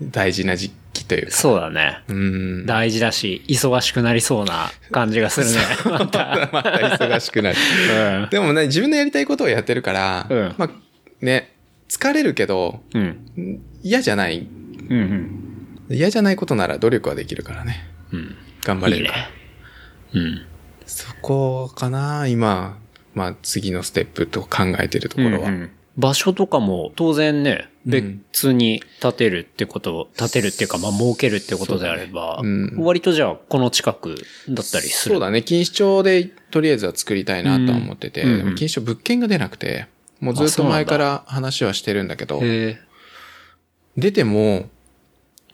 [0.00, 1.32] 大事な時期というか。
[1.32, 2.02] そうだね。
[2.08, 2.66] うん。
[2.66, 5.58] 大事だし、忙しくなりそうな感じがするね。
[5.86, 6.48] また。
[6.52, 7.56] また忙しくなる。
[7.56, 10.70] うんでもね、自分のやりたいことをやってるから、うんまあ
[11.20, 11.54] ね、
[11.88, 13.60] 疲れるけど、うん。
[13.82, 14.46] 嫌じゃない。
[14.88, 15.96] うんうん。
[15.96, 17.88] 嫌じゃないことなら努力はできるからね。
[18.12, 18.36] うん。
[18.64, 19.18] 頑張れるから。
[19.18, 20.30] いいね。
[20.30, 20.46] うん。
[20.86, 22.78] そこかな、今、
[23.14, 25.48] まあ次のステップと考えてるところは。
[25.48, 34.14] うんうん場所とかも当然ね、うん別に建てるってこと、建てるっていうか、まあ、設けるってことであれば、ねうん割とじゃあ、この近く
[34.48, 35.16] だったりする。
[35.16, 35.40] そうだね。
[35.40, 39.88] 錦糸町でとりあえずは作りたいなとは思ってて、うんでも錦糸町物件が出なくて、
[40.20, 42.78] もうずっと前から話はしてるんだけど、へ
[43.96, 44.70] 出ても、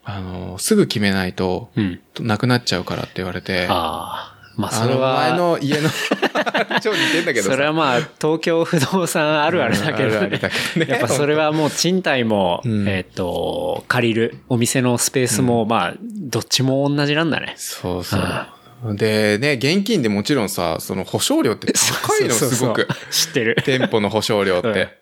[0.05, 1.99] あの、すぐ決めないと、え。
[2.19, 2.27] うん。
[2.27, 4.38] なくなっちゃうからって言われて、ああ。
[4.59, 5.89] まあ、それは、前の家の、
[6.83, 10.51] 超似てんだけどさそれはまあ、東京不動産あるあるだけどねうんあるあるだ。
[10.51, 17.55] けどねやっぱそれはもう賃貸も、うんえっ、と、借りるお店のスペースも、まあ、どっちも同じなんだね。
[17.57, 18.97] そうそう。
[18.97, 22.89] で、ね、現金でもちろんさ、その保証料って高いの、そうそうそうすごく。
[23.13, 23.57] 知ってる。
[23.65, 24.99] 店舗の保証料って。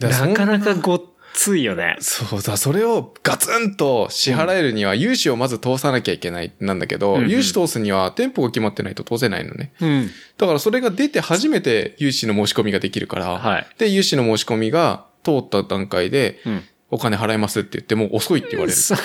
[0.00, 1.02] なかなかごっ
[1.36, 1.96] ついよね。
[2.00, 9.72] そうだ、それをガツンと支払えるには、融資をまず通さなきゃいけないなんだけど、うんうん融資通すには店舗が決まってないと通せないのね。
[9.80, 10.10] うん。
[10.38, 16.64] だからそれが出て初めて融資の申し込みができるから、はいで、融資の申し込みが通った段階で、うん。
[16.88, 18.76] お金払いますって言っても遅いって言われる。
[18.78, 18.94] そ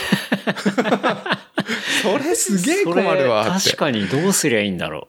[2.03, 3.75] それすげえ困るわ確。
[3.75, 5.07] かにどうすりゃいいんだろ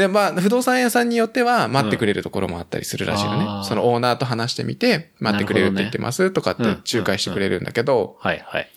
[0.00, 3.44] で、まあ、不動産屋さんによっては待ってくれるところもあったりするらしいのね。
[3.46, 8.26] あーそのオーナーと話してみて、待ってくれるって言ってますとかってうん仲介してくれるんだけど、う。
[8.26, 8.70] はいはい。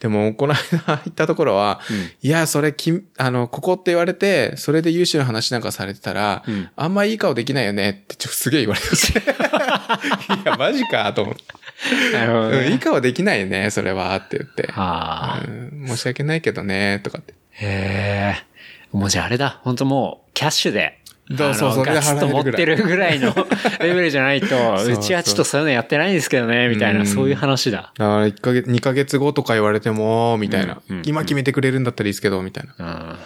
[0.00, 9.20] でも、この間行ったところは、うんいや、それき、あの、ここって言われて、それで融資の話なんかされてたら、うんあんまいい顔できないよねって、ちょ、すげえ言われてて。
[9.22, 11.42] いや、マジかと思って。
[12.12, 12.78] なるほどうん、いいね。
[12.78, 14.66] 顔できないよね、それは、って言って。
[14.72, 15.40] はあ。
[15.46, 17.34] うん、申し訳ないけどね、とかって。
[17.52, 18.48] へえ。
[18.92, 19.60] もうじゃああれだ。
[19.62, 21.00] 本当もう、キャッシュで。
[21.36, 23.34] そうそうそれでガツッと持ってるぐらいの
[23.80, 24.46] レベルじゃないと、
[24.78, 27.92] そううちはちょっとそういうのやってないんですけどね、みたいうな、んそういう話だ。
[27.98, 32.74] だから、1ヶ月、2ヶ月後とか言われても、みたいな、うんうん今決めてくれるんだったらいいですけど、みたいな。
[32.78, 32.82] う
[33.14, 33.18] ん。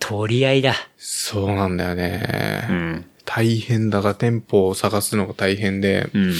[0.00, 0.74] 取り合いだ。
[0.98, 2.66] そうなんだよね。
[2.68, 3.04] うん。
[3.24, 6.10] 大変だが、店舗を探すのが大変で。
[6.12, 6.34] うん。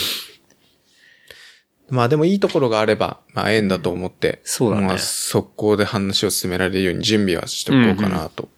[1.89, 8.49] まあでもいいところがあれば、まあ縁だと思って、そうだねまあ速攻で話を進められるように準備はしておこうかなとうん。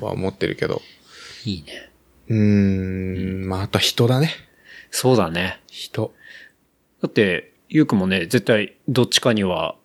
[0.00, 0.82] は思ってるけど。
[1.44, 1.90] いいね。
[2.28, 4.30] うーん、まああと人だね。
[4.90, 5.60] そうだね。
[5.68, 6.14] 人。
[7.02, 9.76] だって、ゆうくんもね、絶対どっちかには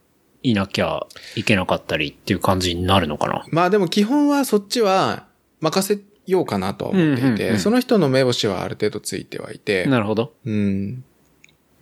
[0.44, 3.46] いなきゃいけなかったりっていう感じになるのかな？
[3.50, 5.26] まあでも基本はそっちは
[5.62, 10.34] 任せようかなとは思っていて、うんうんうんその人の目星はある程度ついてはいて、なるほど。
[10.46, 11.04] うん。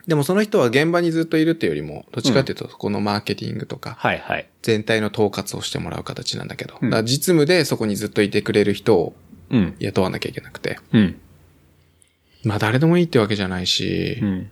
[0.08, 4.48] でもその人は現場にずっといるっていうよりも、どっちかっていうと、このマーケティングとか、はいはい。
[4.62, 9.16] 全体の統括をしてもらう形なんだけど、うんだから実務でそこにずっといてくれる人を
[9.50, 9.76] うん。
[9.80, 11.20] 雇わなきゃいけなくて、うん。
[12.44, 14.52] まあ誰でもいいってわけじゃないし、やっうん。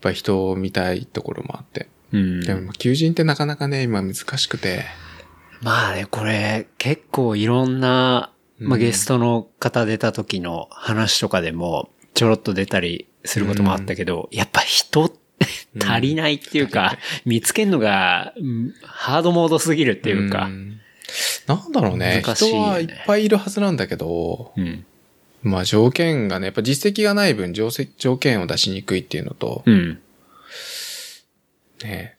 [0.00, 1.88] ぱ人を見たいところもあって。
[2.12, 2.40] うん。
[2.40, 4.84] でもまあ求人ってなかなかね、今難しくて、
[5.62, 15.12] まあね、これ結構いろんな、まあ、うんゲストの方出た時の話とかでもちょろっと出たりすることもあったけど、やっぱ人
[15.80, 20.80] 足りないっていうか、見つけるのがうんハードモードすぎるっていうかう、ん
[21.46, 22.22] なんだろうね。
[22.24, 24.84] 人はいっぱいいるはずなんだけど、うん。
[25.42, 30.00] まあ条件がね、やっぱ実績がない分条せ条件を出しにくいっていうのと、うん。
[31.84, 32.16] ね、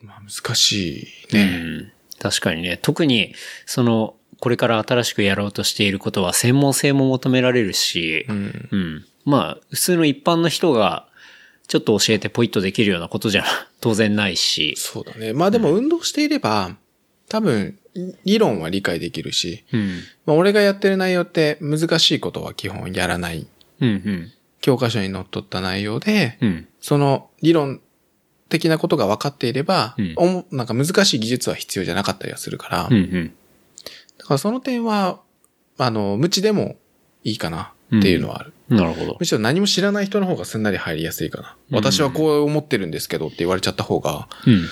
[0.00, 1.60] まあ難しいね。
[1.62, 1.92] うん。
[2.18, 3.34] 確かにね、特に、
[3.66, 8.68] その、これから新しくやろうとしていることは専門性も求められるし、うん。
[8.72, 9.04] うん。
[9.24, 11.06] まあ、普通の一般の人が、
[11.68, 13.44] ちょっと教えてポイッとできるようなことじゃ
[13.80, 14.74] 当然ないし。
[14.76, 15.32] そうだね。
[15.32, 16.76] まあでも運動していれば、
[17.28, 17.78] 多分、
[18.24, 20.00] 理論は理解できるし、うん。
[20.26, 23.46] まあ俺がやってる内容って難しいことは基本やらない。
[23.80, 24.32] うん、うん。
[24.60, 26.68] 教科書にのっとった内容で、うん。
[26.80, 27.80] その理論
[28.48, 33.32] 的なことが分かっていれば、うんなんか難しい技術は必要じゃなかったりはするから、うん、うん。
[34.18, 35.20] だからその点は、
[35.78, 36.76] あの、無知でも
[37.24, 38.52] いいかなっていうのはある。
[38.68, 39.16] なるほど。
[39.20, 41.56] むしろ何も知らない人の方がすんなり入りやすいかな。
[41.70, 44.68] うん私はこう思ってるんですけどって言われちゃった方が、うん。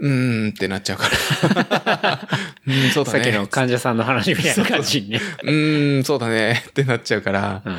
[0.00, 2.28] うーんってなっちゃうから。
[2.66, 3.18] うん、そうだね。
[3.24, 5.20] さっきの患者さんの話みたいな感じにね。
[5.42, 7.62] うーん、そうだねってなっちゃうから。
[7.64, 7.76] うん。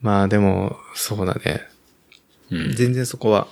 [0.00, 1.66] まあでも、そうだね。
[2.50, 2.74] うん。
[2.74, 3.48] 全然そこは。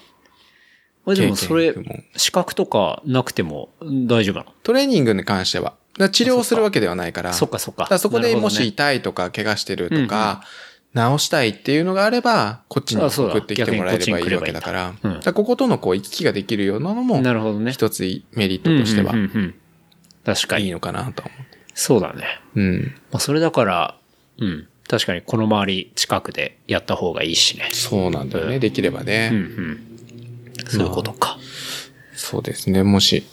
[1.05, 1.75] まあでもそれ
[2.17, 4.53] 資格とかなくても大丈夫なの？
[4.65, 5.75] トレーニングに関しては。
[5.99, 7.33] だ治療をするわけではないから。
[7.33, 7.83] そっかそっか。
[7.85, 10.43] だからそこでもし痛いとか怪我してるとか、
[10.95, 14.95] 治したいっていうのがあれば、こっちに送ってきてもらえればいいわけだから。
[15.03, 17.73] こうんだからこことのこう行き来ができるようなのもなるほどね。
[17.73, 19.55] 一つメリットとしてはうんうんうんうん
[20.25, 20.65] 確かに。
[20.65, 21.59] いいのかなとは思って。
[21.75, 22.41] そうだね。
[22.57, 22.95] うん。
[23.13, 23.97] まあそれだから、
[24.39, 24.67] うん。
[24.89, 27.69] 確かにこの周り近くでやった方がいいしね。
[27.73, 28.59] そうなんだよね。
[28.59, 29.31] できればね。
[29.33, 29.81] うんうん。
[30.69, 31.39] そういうことか。
[32.15, 32.83] そうですね。
[32.83, 33.25] もし、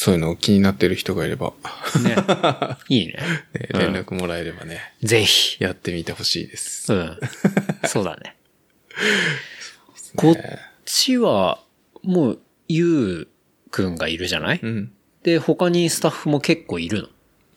[0.00, 1.52] そういうの気になってる人がいれば、
[2.04, 2.14] ね。
[2.88, 3.14] いいね。
[3.14, 5.56] ね連絡もらえればね、ぜひ。
[5.62, 6.92] やってみてほしいです。
[6.92, 7.18] うん。
[7.84, 8.36] そうだね。
[10.14, 10.36] こっ
[10.84, 11.58] ちは、
[12.04, 13.26] もう、ゆ
[13.66, 14.60] うくんがいるじゃない？
[14.62, 14.92] うん。
[15.24, 17.08] で、他にスタッフも結構いるの？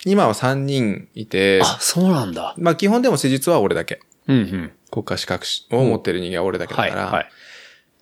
[0.05, 2.55] 今は3人いて、あ、そうなんだ。
[2.57, 3.99] まあ基本でも施術は俺だけ。
[4.27, 4.71] うんうん。
[4.89, 7.03] 国家資格を持ってる人間は俺だけだから。
[7.05, 7.29] はいはい。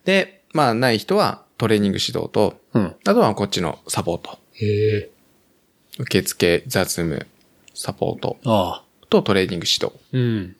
[0.05, 2.95] で、まあない人はトレーニング指導と、うん。
[3.05, 4.39] あとはこっちのサポート。
[4.53, 5.09] へえ。
[5.99, 7.27] 受付、雑務、
[7.75, 9.05] サポートああ。
[9.09, 9.91] とトレーニング指導。
[10.13, 10.55] うん。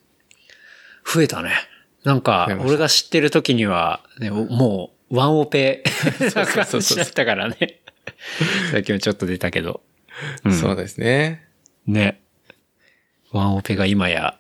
[1.06, 1.52] 増えたね。
[2.04, 5.84] なんか俺が知ってる時には、ね、もう、ワンオペ
[6.36, 7.80] な 感そうそうそうじだったからね。
[8.72, 9.82] さっきもちょっと出たけど。
[10.44, 11.48] うんそうですね。
[11.88, 12.22] ね。
[13.32, 14.38] ワンオペが今や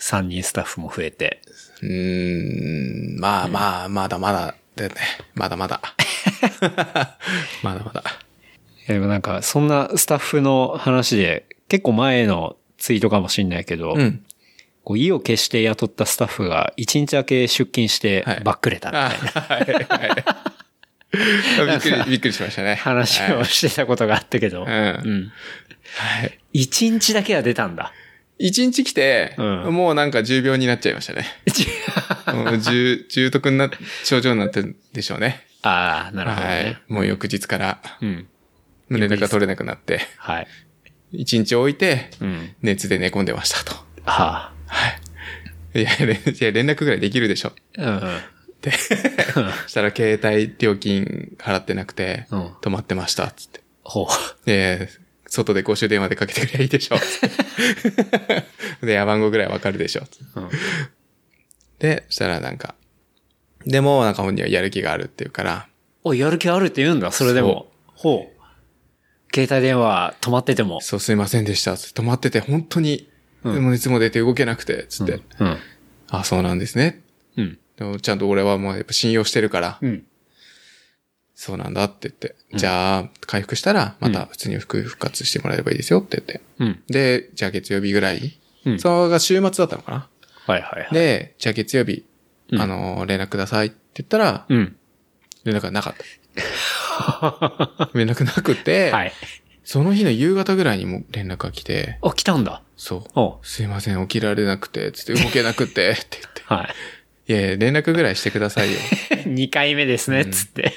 [0.00, 1.42] 3人スタッフも増えて。
[1.82, 5.00] うーん、まあまあ、まだまだ、だよね。
[5.34, 5.80] まだまだ。
[7.62, 8.00] まだまだ。
[8.00, 14.24] いやでもなんか、そんなスタッフの話で、結構前のツイートかもしんないけど、うん。
[14.84, 20.24] こう意を決して雇ったスタッフが1日だけ出勤してはいバックれたみたいあなはいはい。
[21.12, 22.74] びっくり、びっくりしましたね。
[22.74, 25.32] 話はいをしてたことがあったけど、うんうん。
[25.94, 26.64] はい。
[26.64, 27.92] 1日だけは出たんだ。
[28.38, 31.26] 一日来て、うんもうなんか重病になっちゃいましたね。
[32.34, 33.70] もう重、重篤な
[34.04, 35.46] 症状になってるんでしょうね。
[35.62, 36.92] ああ、なるほどはねい。。
[36.92, 38.28] もう翌日からうん。
[38.90, 40.46] 連絡が取れなくなって、はい。
[41.12, 42.54] 一日置いて、うん。
[42.62, 43.74] 熱で寝込んでましたと。
[44.04, 44.88] はは
[45.74, 45.82] い。
[45.82, 47.52] いや、連絡ぐらいできるでしょ。
[47.78, 47.82] あ。
[47.82, 48.16] うんうん。
[48.16, 48.20] っ
[48.60, 48.70] て。
[49.66, 53.60] そしたら携帯料金払ってなくて、うん止まってました、つって。
[53.82, 54.08] ほ
[54.44, 54.88] で、
[55.26, 56.96] 外で公衆電話でかけてくればいいでしょ。
[58.82, 60.02] で、電話番号ぐらいわかるでしょ。
[60.36, 60.40] う。
[60.40, 60.50] うん。
[61.82, 62.76] で、そしたらなんか、
[63.66, 65.68] でもなんか本人はやる気があるっていうから、
[66.04, 67.70] お、やる気あるって言うんだ、それでも。
[67.86, 69.34] ほう。
[69.34, 70.80] 携帯電話止まってても。
[70.80, 73.08] そうすいませんでした、止まってて本当に、
[73.44, 75.58] うんでも熱も出て動けなくて、つって、うん。
[76.08, 77.02] あ、そうなんですね。
[77.36, 77.58] うん。
[77.76, 80.04] でもちゃんと俺はもうやっぱ信用してるから、うん。
[81.34, 86.40] そうなんだって言って、じゃあ、回復したら、また普通に復復活してもらえればいいですよって言って。
[86.60, 86.82] うん。
[86.86, 90.08] で、じゃあ月曜日ぐらい、うんそれが週末だったのかな。
[90.46, 90.94] はいはいはい。
[90.94, 92.04] で、じゃあ月曜日、
[92.50, 94.76] うんあの、連絡くださいって言ったら、うん。
[95.44, 97.90] 連絡がなかった。
[97.94, 99.12] 連絡なくて、はい。
[99.64, 102.62] その日の夕方ぐらいにも連絡が来て、あ、来たんだ。
[102.76, 103.18] そう。
[103.18, 106.42] おすいません、起きられなくて、つって 動けなくて、って言って。
[106.46, 106.64] は
[107.28, 107.32] い。
[107.32, 108.78] いやいや、連絡ぐらいしてくださいよ。
[109.24, 110.72] 2回目ですね、つって。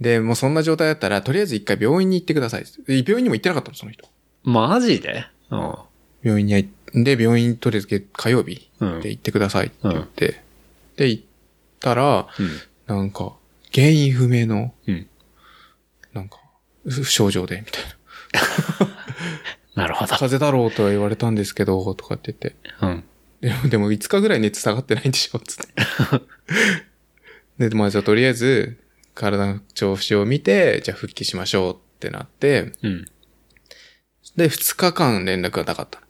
[0.00, 2.64] で、もうそんな状態だったら、とりあえず一回病院に行ってください。
[2.86, 4.06] 病院にも行ってなかったの、その人。
[4.42, 5.24] マジで？
[5.50, 5.74] うん。
[6.22, 10.42] 病院に行って、病院とりあえず火曜日うんで行ってくださいって言って、
[10.96, 11.24] で、行っ
[11.80, 12.28] たら、
[12.86, 13.34] なんか、
[13.72, 15.08] 原因不明の、うん。
[16.12, 16.38] なんか、
[16.88, 17.94] 不症状で、みたいな。
[19.82, 20.12] なるほど。
[20.12, 22.56] 風邪だろうとは言われたんですけど、とかって言って。
[22.80, 23.04] うん。
[23.40, 25.68] でも、でも5日ぐらい熱下がってないんでしょつって。
[27.68, 28.78] で、まあじゃあとりあえず、
[29.14, 33.04] 体の調子を見て、じゃあ復帰しましょうってなって、うん。
[34.36, 36.03] で、2日間連絡がなかった。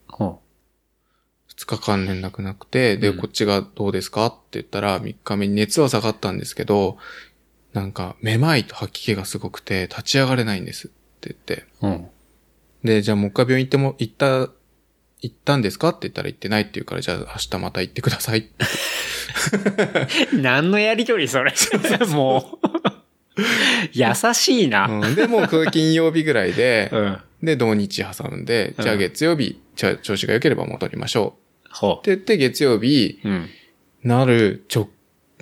[1.56, 4.26] ほ2日間連絡なくて、で、うんこっちがどうですか？
[4.26, 6.98] って言ったら、3日目に熱は下がったんですけど、
[7.72, 10.90] なんか、めまいと吐き気がすごくて、立ち上がれないんですっ
[11.20, 11.64] て言って。
[11.82, 11.86] う。
[11.86, 12.06] うん。
[12.84, 14.52] で、じゃあもう一回病院行っても、行った、行
[15.28, 15.88] ったんですか？
[15.90, 18.52] って言ったら行ってないって言うから、じゃあ明日また行ってくださいって
[20.36, 21.52] 何のやりとりそれ？
[22.12, 22.68] もう。
[23.92, 24.86] 優しいな。
[24.86, 27.18] うん、で、もうこれ金曜日ぐらいで、うん。
[27.42, 31.43] で、土日挟んで、じゃあ月曜日、じゃあ調子が良ければ戻りましょう。
[31.74, 33.28] ほって言って月曜日、う。
[33.28, 33.48] うん。
[34.02, 34.88] なる、ちょ、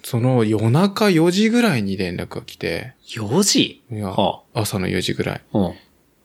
[0.02, 3.82] その夜中4時ぐらいに連絡が来て、4時？
[3.90, 5.40] いやは、朝の4時ぐらい。
[5.52, 5.74] うん。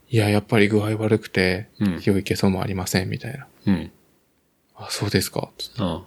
[0.09, 3.47] いや、やっぱり具合悪くて、うん良いけそうもありません、みたいな。
[3.65, 3.91] うん。
[4.75, 5.49] あ、そうですか。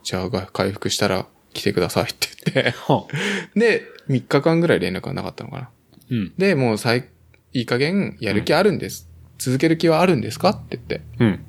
[0.02, 2.70] じゃあ、回復したら来てくださいって言って。
[2.70, 3.08] ほ
[3.54, 5.70] で、3日間ぐらい連絡がなかったのかな。
[6.10, 6.14] う。
[6.14, 6.32] うん。
[6.38, 7.08] で、もう最、
[7.52, 9.08] いい加減やる気あるんです。
[9.38, 10.50] 続ける気はあるんですか？
[10.50, 11.00] って言って。
[11.18, 11.40] うん。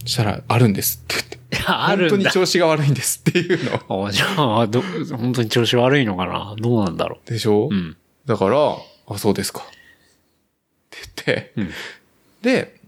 [0.00, 1.38] そしたら、あるんですって言って。
[1.66, 2.10] あるんだ。
[2.10, 3.58] 本当に調子が悪いんですっていう
[3.88, 4.06] の。
[4.06, 4.82] あ、じゃあ、ど、
[5.16, 6.54] 本当に調子悪いのかな？
[6.58, 7.74] どうなんだろでしょ、う。
[7.74, 7.96] うん。
[8.26, 8.76] だから、
[9.08, 9.60] あ、そうですか。
[9.60, 9.64] っ
[10.90, 11.52] て言って。
[11.56, 11.70] うん。
[12.42, 12.80] で、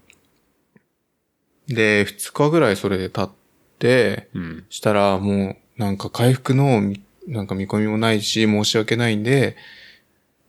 [1.67, 3.29] で、2日ぐらいそれで経っ
[3.79, 4.65] て、うん。
[4.69, 9.57] したらもう、なんか回復の、みなんか見込みもないし、申し訳ないんで、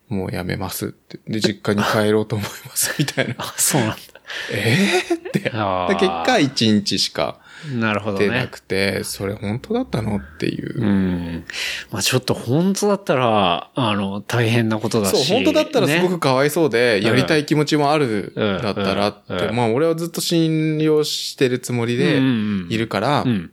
[0.09, 1.19] もうやめますって。
[1.27, 3.35] で、実家に帰ろうと思います、みたいな。
[3.43, 3.97] あ、そうなんだ。
[4.53, 4.77] え
[5.11, 5.41] えって。
[5.41, 7.41] 結果、1日しか
[7.75, 8.49] なるほど出なね。
[8.51, 10.81] くて、それ本当だったのっていう。
[10.81, 11.45] うん。
[11.91, 15.33] まあちょっと本当だったら、あの、大変なことだそう、し。
[15.33, 22.29] 本当だったらすごねくかわいそうで、やりたい気持ちもある、うんだったらって、うんまあ俺はずっと信用してるつもりでうんう
[22.67, 23.53] んいるから、いうん。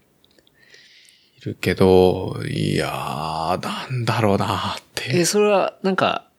[1.45, 5.18] るけど、いやー、なんだろうなって。
[5.20, 6.30] え、それは、なんか、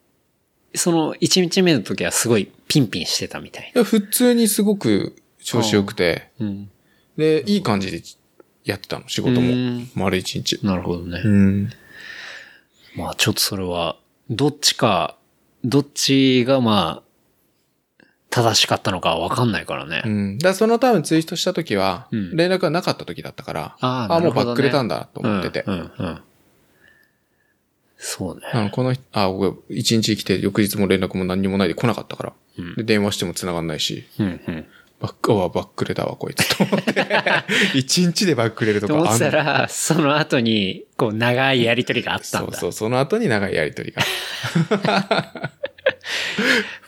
[0.75, 6.47] その、1日目の時はすごいピンピンしてたみたいいや普通にすごく調子良くて、な。
[6.47, 6.71] うん。
[7.17, 8.03] で、いい感じで
[8.65, 9.91] やってたの、仕事もうん。
[9.95, 10.59] 丸一日。
[10.65, 11.21] なるほどね。
[11.25, 11.71] うん。
[12.97, 13.97] まあちょっとそれは、
[14.31, 15.17] どっちか、
[15.65, 20.03] どっちがまあ、正しかったのかわかんないからね。
[20.05, 20.39] うん。
[20.39, 25.65] だその多分ツイートした時は、うん連絡がなかった時だったから、あーあ、もうバックれたんだと思ってて。
[25.67, 26.21] うん、うん、うん。
[27.97, 28.43] そうね。
[28.55, 32.33] うんこの人、あ、僕、一日来て、翌日も連絡も何にもないで来なかったから。
[32.59, 34.67] うんで、電話しても繋がんないし、うん、うん。
[35.05, 36.95] バック、あ、バックレだわ、こいつと思って。
[37.77, 42.53] 一日でバックれるとかと思ってたら、その後に、こう、長いやりとりがあったんだ。
[42.53, 44.03] そうそう、その後に長いやりとりが。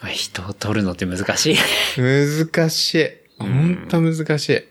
[0.00, 1.56] まあ、人を取るのって難しい。
[1.98, 3.08] 難しい。
[3.38, 4.62] ほんと難しい。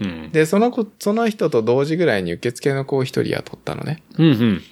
[0.00, 0.30] うん。
[0.32, 4.02] で、その子、その人と同時ぐらいに受付の子を一人雇ったのね。
[4.16, 4.62] うん、うん。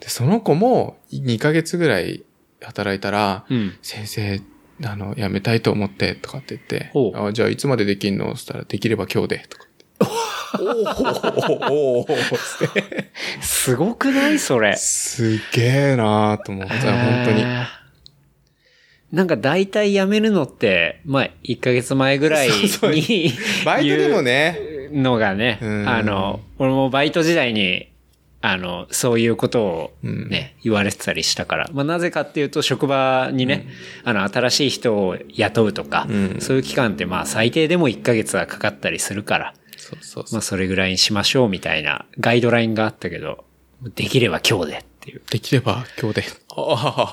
[0.00, 2.22] で、その子も2ヶ月ぐらい
[2.60, 3.78] 働いたら、うん。
[3.80, 4.42] 先生、
[4.84, 8.36] あの、辞めたいと思って、とかって言ってほ、うあじゃあいつまでできんの？
[8.36, 9.84] そしたら、できれば今日で、とかって。
[11.70, 12.26] おーお
[13.40, 14.76] すごくないそれ。
[14.76, 15.62] すげ
[15.92, 17.44] えなーと思って、本当に。
[19.12, 24.58] なんか大体辞めるのって、まあ、1ヶ月前ぐらいにそうそうバイトでもね、
[24.92, 27.88] 言うのがね、うんあの、俺もバイト時代に、
[28.40, 31.70] あの、そういうことをね、言われてたりしたから。
[31.72, 33.66] まあ、なぜかっていうと、職場にね、
[34.04, 43.44] あの、新しい人を雇うとか、うんそういう期間って、まあ、最低でも1ヶ月はかかったりするから、そうそうそうまあ、それぐらいにしましょうみたいなガイドラインがあったけど、
[43.94, 45.22] できれば今日でっていう。
[45.30, 46.24] できれば今日で。
[46.56, 47.12] あ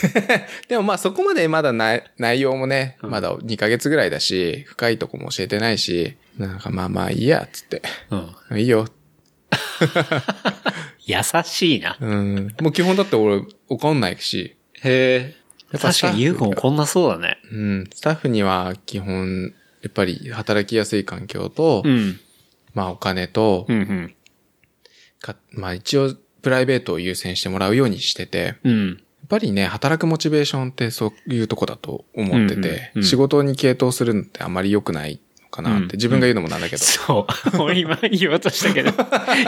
[0.68, 7.82] でもまあそこまでまだな内容もね、まだ2ヶ月ぐらいだし、深いとこも教えてないし、なんかまあまあいいや、つって。
[8.50, 8.60] うん。
[8.60, 8.86] いいよ。
[11.06, 11.96] 優しいな。
[12.00, 12.54] うん。
[12.60, 15.34] もう基本だって俺怒んないし、へ
[15.72, 15.78] え。
[15.78, 17.38] 確かにユーゴもこんなそうだね。
[17.50, 17.90] うん。
[17.94, 19.52] スタッフには基本、
[19.82, 22.18] やっぱり働きやすい環境と、うん。
[22.74, 24.14] まあお金と、うんうん。
[25.20, 29.02] かまあ一応プライベートを優先してもらうようにしてて、やっうん。
[29.28, 35.18] ぱりね、働くモチベーションってそういうとこだと思ってて、うんうんうん仕事に傾倒するのってあんまり良くないの
[35.56, 36.84] かなっうんて自分が言うのもなんだけど。
[36.84, 37.58] そう。
[37.62, 38.92] 俺今言おうとしたけど、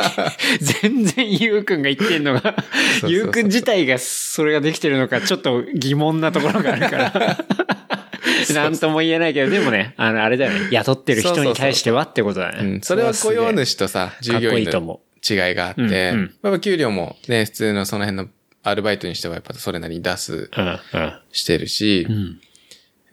[0.82, 2.56] 全然ゆうくんが言ってんのが、
[3.06, 7.38] ゆうくん自体がそれができてるのかちょっと疑問なところがあるから。
[8.54, 10.68] なんとも言えないけど、でもね、あの、あれだよね。
[10.70, 12.58] 雇ってる人に対してはってことだね。
[12.60, 18.28] うん、それは雇用主とさ、従業員の違いがあって、うんうんやっぱ給料もね、普通のその辺の
[18.62, 20.50] アルバイトにしてはやっぱそれなりに出す、う。
[20.56, 22.14] うん、してるし、うん。
[22.14, 22.32] うやん。
[22.32, 22.38] っ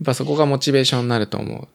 [0.06, 1.68] ぱそこがモチベーションになると思う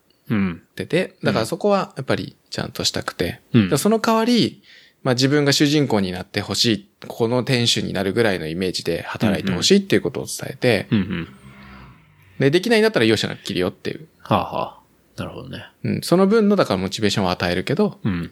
[0.75, 2.71] てて、だからそこはやっぱりちゃん。
[2.71, 3.41] としたくて、
[3.77, 4.63] その代わり、
[5.03, 10.87] まあ自分が主人公になってほしい、この店主になるぐらいのイメージで働いてほしいっていうことを伝えて、
[12.39, 12.83] で、できないん。
[12.83, 14.07] だったら容赦なく切るよっていう。
[14.19, 14.81] はあ、はあ。
[15.17, 15.65] なるほどね。
[15.83, 18.31] うん、その分のだからモチベーションを与えるけど、うん。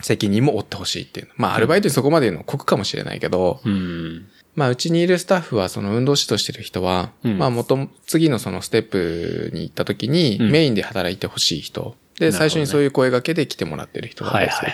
[0.00, 1.28] 責任も負ってほしいっていう。
[1.36, 4.28] まあアルバイトにそこまで言うのは酷かもしれないけど、うん。
[4.58, 11.94] まあ、うちにいるスタッフは、その運動指導してる人は、うんまあ、元々、次のそのステップに行った時に、うんメインで働いてほしい人。
[12.18, 14.72] で、最初にそういう声掛けで来てもらってる人だったはいるから。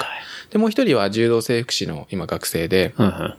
[0.50, 3.08] で、もう一人は柔道整復師の今学生で、はい。
[3.08, 3.34] うんうん。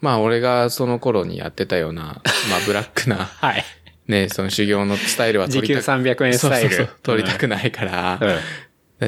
[0.00, 2.22] まあ、俺がその頃にやってたような、まあ、
[2.66, 3.64] ブラックな、はい。
[4.06, 6.70] ね、その修行のスタイルは時給取りたく300円スタイル。
[6.70, 8.28] そうそうそう取りたくないから、うん。
[8.28, 8.36] で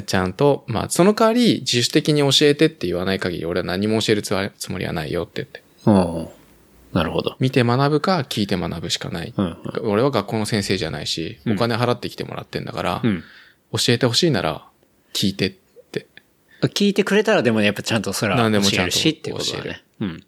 [0.07, 4.33] ちゃんと、まあ、その代わり、自主的に教えてって言わない限り、俺は何も教えるつ
[4.71, 5.63] もりはないよって言って。
[5.87, 6.29] うん。
[6.93, 7.37] なるほど。
[7.41, 9.35] 見て学ぶか、聞いて学ぶしかない。
[9.37, 9.91] うんうん。
[9.91, 13.23] 俺は学校の先生じゃないし、うんお金払ってきてもらってんだから、うん。
[13.73, 14.65] 教えてほしいなら、
[15.13, 15.51] 聞いてっ
[15.91, 16.07] て。
[16.63, 19.83] 聞いてくれたらでもね、やっぱちゃんとそれは教えるしってことだね。
[20.01, 20.25] うん。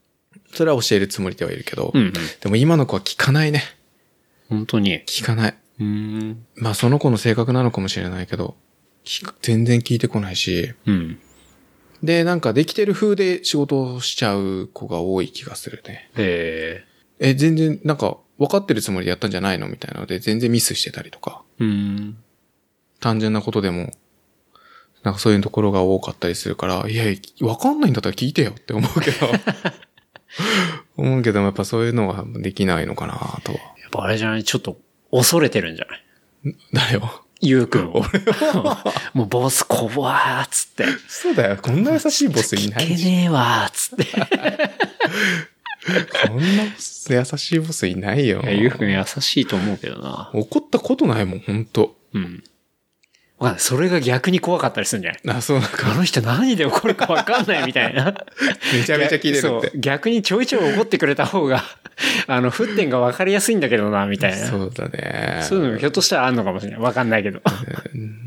[0.52, 2.12] それは教えるつもりではいるけど、うんうん。
[2.12, 3.62] でも今の子は聞かないね。
[4.48, 5.02] 本当に。
[5.06, 5.54] 聞かない。
[5.80, 6.46] うーん。
[6.56, 8.56] まあその子の性格なのかもしれないけど、
[9.42, 11.18] 全然聞いてこないし、うん。
[12.02, 16.10] で、なんかできてる風で仕事をしちゃう子が多い気がするね。
[16.16, 16.84] え
[17.20, 21.64] え、全然、なんか、分かってるつもりでやったんじゃないのみたいなので、全然ミスしてたりとか、ー。
[21.64, 22.16] うーん。
[23.00, 23.92] 単純なことでも、
[25.04, 27.04] なんかそういうところが多かったりするから、いや、
[27.40, 29.28] 分かんないんだったら聞いてよって思うけど、
[30.96, 33.58] 思うけどもやっぱそういうのができないのかなとは。
[33.80, 34.44] やっぱあれじゃない？
[34.44, 34.80] ちょっと
[35.10, 36.56] 恐れてるんじゃない？
[36.72, 37.02] 誰を？
[37.42, 38.04] ゆうくんを。
[39.12, 40.84] もうボス怖ーっつって。
[41.08, 41.58] そうだよ。
[41.60, 44.06] こんな優しいボスいないけじねえわーっつって。
[46.28, 48.46] こんな優しいボスいないよい。
[48.46, 50.30] やゆうくん優しいと思うけどな。
[50.32, 51.96] 怒ったことないもん、ほんと。
[52.14, 52.44] うん。
[53.42, 53.60] わかんない。
[53.60, 55.36] それが逆に怖かったりするんじゃない？
[55.38, 55.94] あ、そうなんあか。
[55.94, 58.14] の人何で怒るかわかんないみたいな。
[58.72, 59.78] めちゃめちゃ聞いてるそうって。
[59.78, 61.62] 逆にちょいちょい怒ってくれた方が、
[62.26, 64.46] あの、沸点が分かりやすいんだけどな、みたいな。
[64.46, 65.40] そうだね。
[65.42, 66.80] そういうのひょっとしたらあんのかもしれない。
[66.80, 67.40] わかんないけど。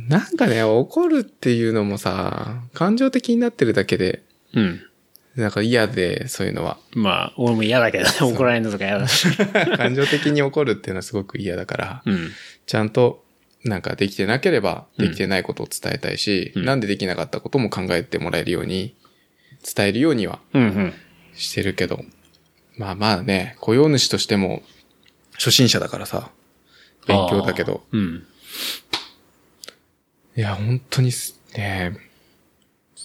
[0.09, 4.21] なんかね、怒るっていうのもさ、感情的になってるだけで、
[4.53, 4.81] うん。
[5.35, 6.77] なんか嫌で、そういうのは。
[6.93, 8.09] まあ、俺も嫌だけどね。
[8.21, 9.27] 怒られるのとか嫌だし。
[9.75, 12.31] 感情的に怒るっていうのはすごく嫌だから、うん。
[12.65, 13.24] ちゃんと、
[13.65, 18.95] なんかできてなければ、できてないことを伝えたいし、うんなんでできなかったことも考えてもらえるように、
[19.75, 20.93] 伝えるようにはうんうん。
[21.33, 22.05] してるけど、
[22.77, 24.61] まあまあね、雇用主としても、
[25.33, 26.29] 初心者だからさ、
[27.07, 27.83] 勉強だけど。
[27.91, 28.27] うん。
[30.37, 31.97] いや、本当にすね、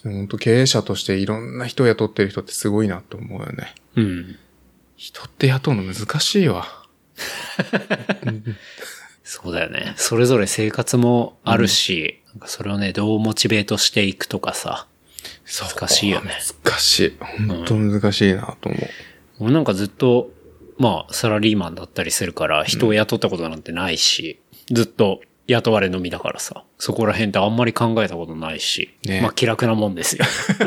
[0.02, 3.74] 本当経営者としていろんな人を雇ってる人ってすごいなと思うよね。
[3.96, 4.38] うん。
[4.96, 6.66] 人って雇うの難しいわ。
[9.32, 9.94] そうだよね。
[9.96, 14.88] それぞれ生活もあるし、なんかそれをね、どうモチベートしていくとかさ。
[15.78, 16.32] 難しいよね。
[16.64, 17.16] 難しい。
[17.46, 18.80] 本当難しいなと思う。
[19.38, 20.30] 俺なんかずっと、
[20.78, 24.40] まあ、サラリーマンだったりするから、人を雇ったことなんてないし、
[24.72, 30.24] ずっと雇われのみだからさ、そこら辺ってあんまり考えたことないし、ねまあ気楽なもんですよ。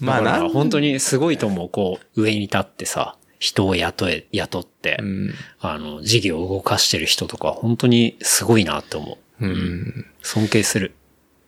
[0.00, 5.34] うん、まあ本当にすごいと思う、こう、上に立ってさ、人を雇え、雇って、うん。
[5.60, 9.44] あの、事業を動かしてる人とか、本当にすごいなって思う。
[9.44, 10.06] うん。
[10.22, 10.94] 尊敬する。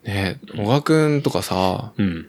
[0.03, 2.27] ね小川くんとかさ、うん。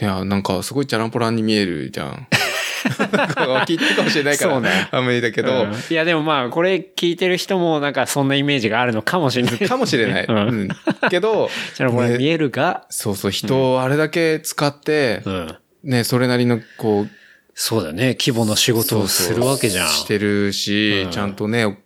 [0.00, 2.26] いや、なんかすごいチャランポランに見えるじゃん。
[3.66, 9.58] 聞いてるかもしれないから、そうねあんまりだけど、うんいやでもまあ、これ聞いてる人もなんかそんなイメージがあるのかもしれない。
[9.68, 10.24] かもしれない。
[10.24, 10.68] ううんん。
[11.08, 15.56] けど、じゃあこれね見えるが、そうそう、人をあれだけ使って、うん。
[15.84, 17.10] ね、それなりの、こう、
[17.60, 18.16] そうだよね。
[18.16, 19.88] 規模の仕事をするわけじゃん。
[19.88, 21.76] してるし、うんちゃんとね、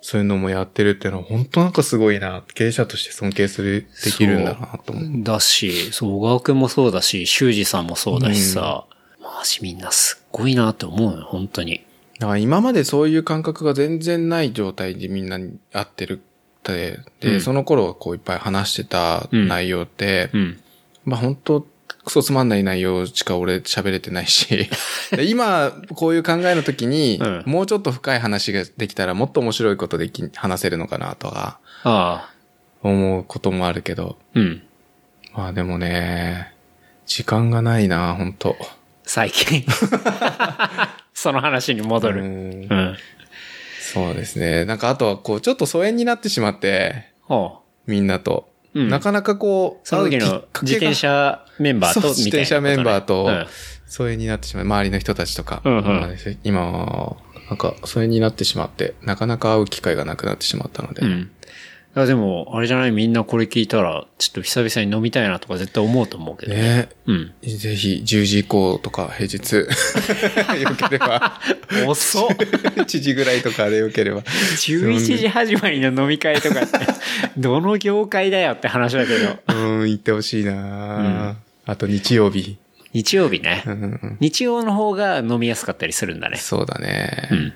[0.00, 2.42] そういうのもやってるっていうのは、本当なんかすごいな。
[2.54, 5.22] 経営者として尊敬する、できるんだなと思う。
[5.22, 8.84] だし、そう、小川くんもそうだし、修二さんもそうだしさ、
[9.20, 11.84] マジみんなすっごいなって思うよ、本当に。
[12.18, 20.60] だから今までそういう感覚が全然ない状態でみんなに会ってるって、で、うんその頃こういっぱい話してた内容って、うん。
[21.04, 21.64] まあ本当
[22.04, 24.68] クソつまんない内容しか俺喋れてないし、
[25.12, 32.32] で今、こういう考えの時に、うんもうちょっと深い話ができたらもっと面白いことでき、話せるのかなとか、ああ。
[32.82, 34.62] 思うこともあるけど、うん。
[35.34, 36.52] まあでもね、
[37.06, 38.56] 時間がないな、本当
[39.04, 39.64] 最近。
[41.14, 42.22] その話に戻る。
[42.22, 42.96] うんうん。
[43.80, 44.64] そうですね。
[44.64, 48.51] なんかあとはこう、ちょっと疎遠になってしまって、ほみんなと。
[48.74, 53.46] うんなかなかこう、その時の自転車メンバーと自転車メンバーとうん
[53.92, 54.64] 疎遠になってしまう。
[54.64, 55.60] 周りの人たちとか。
[55.64, 56.08] うんうんまあ
[56.44, 57.16] 今は、
[57.48, 61.02] なんか疎遠になってしまって、なかなか会う機会がなくなってしまったので。
[61.02, 61.30] うん。
[61.94, 62.90] いやでも、あれじゃない？
[62.90, 66.60] みんなこれ聞いたら、ちょっと久々に飲みたいなとか絶対思うと思うけどね。
[66.62, 67.32] ねうん。
[67.42, 69.66] ぜひ、10時以降とか、平日、よ
[70.76, 71.38] ければ、
[71.86, 72.28] 遅っ
[72.80, 74.22] 1時ぐらいとかでよければ。
[74.22, 76.78] 11時始まりの飲み会とかって、
[77.36, 79.38] どの業界だよって話だけど。
[79.54, 81.36] うん、行ってほしいな、
[81.66, 82.56] あと日曜日。
[82.94, 83.70] 日曜日ねう。
[83.70, 86.36] んうん日曜の方が飲みやすかったりするんだね。
[86.38, 87.28] そうだね。
[87.30, 87.52] うん。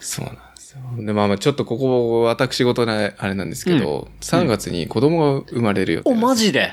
[0.00, 0.32] そうな
[0.76, 1.04] よ。
[1.04, 6.72] で、まあまあ、ちょっとここ、私事な、あれなんですけど、3月に子供が生まれるよお、マジで？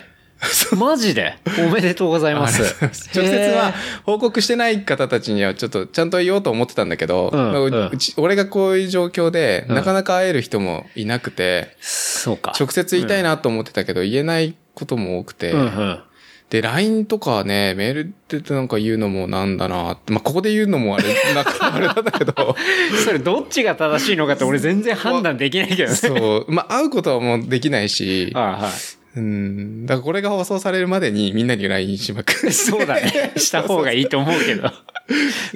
[0.78, 1.36] マジで？
[1.66, 2.64] おめでとうございます。
[3.16, 3.74] 直接はへ
[4.04, 7.92] 報告してない方たちにはちょっとちゃんと言おうと思ってたんだけど、うんまあううん。
[8.18, 9.76] 俺がこういう状況で、うん。
[9.76, 11.76] なかなか会える人もいなくて、
[12.28, 12.54] うか。
[12.60, 16.00] 直接言いたいなと思ってたけど、言えないことも多くて、うんうん。
[16.54, 22.56] で、LINE とかね、メールってなんか言うのもなんだなってまあ、ここで言うのもあれ、なんかあれなんだけど、
[23.04, 25.96] それどっちが正しいのかって俺全然判断できないけどね。
[25.96, 29.20] そう、まあ、会うことはもうできないし、あはい。
[29.20, 32.52] うん、だからこれが放送されるまでにみんなに LINE しまくる。
[32.52, 33.34] そうだね。
[33.38, 34.72] した方がいいと思うけど。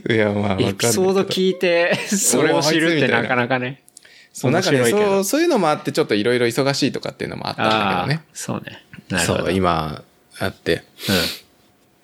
[0.09, 3.83] いや、まあ、エピソード聞いて、それを知るってなかなかね。
[4.33, 8.83] そう、なんかね、そう、そういうのもあって、ちょっといろいろ忙しいとかっていうのもあったんだけどねそうね。
[9.09, 9.39] なるほど。
[9.45, 10.03] そう、今、
[10.39, 10.75] あって。
[10.75, 10.83] う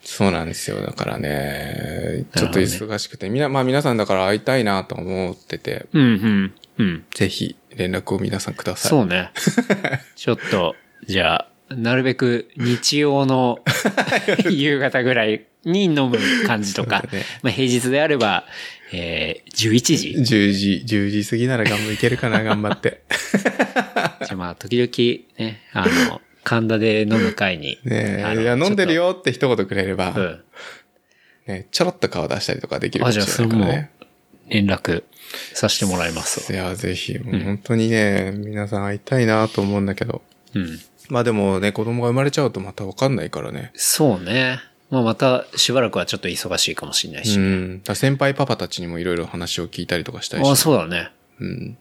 [0.03, 0.81] そうなんですよ。
[0.81, 5.97] だからね、ちょっと忙しくて、みな、まあ皆さんだから会いたいなと思ってて、ん。
[5.97, 7.05] うん、うん、うん。
[7.13, 8.89] ぜひ連絡を皆さんください。
[8.89, 9.31] そうね。
[10.15, 10.75] ちょっと、
[11.07, 13.59] じゃあ、なるべく日曜の
[14.49, 18.45] 夕方ぐらいに飲む感じとか、ねまあ平日であれば、
[18.91, 23.03] えー、11時10時、10時過ぎなら頑張いけるかな、頑張って。
[24.21, 27.77] じゃあまあ時々ね、あの、神田で飲む会に。
[27.85, 28.93] ねえ、いや、飲んでる。
[28.93, 30.43] よって一言くれれば、うん。
[31.47, 33.91] ね、ちょろっと顔出したりとかできるかあ、もしれないからね。
[34.49, 35.03] 連絡
[35.53, 36.57] させてもらいますわ。
[36.57, 40.21] いや、ぜひ、もう本当にね、皆さん会いたいなと思うんだけど。
[40.53, 40.79] うん。
[41.09, 43.71] まあでもね、子供が生まれちゃうとまたわかんないからね。
[43.75, 44.59] そうね。
[44.89, 47.37] まあまたしばらくはちょっと忙しいかもしれないし。
[47.37, 47.81] うん。
[47.83, 50.49] だ先輩パパたちにもいろいろ話を聞いたりとかしたいし。
[50.49, 51.11] あ、そうだね。
[51.39, 51.77] うん。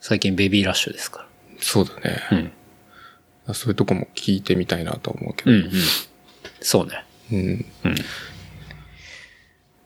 [0.00, 1.26] 最近ベビーラッシュですか
[1.58, 2.22] そうだね。
[2.30, 2.38] ら。
[2.38, 2.52] うん。
[3.54, 5.50] そういうとこも聞いてみたいなと思うけど。
[5.50, 5.70] うんうん。
[6.60, 7.04] そうね。
[7.32, 7.66] うん。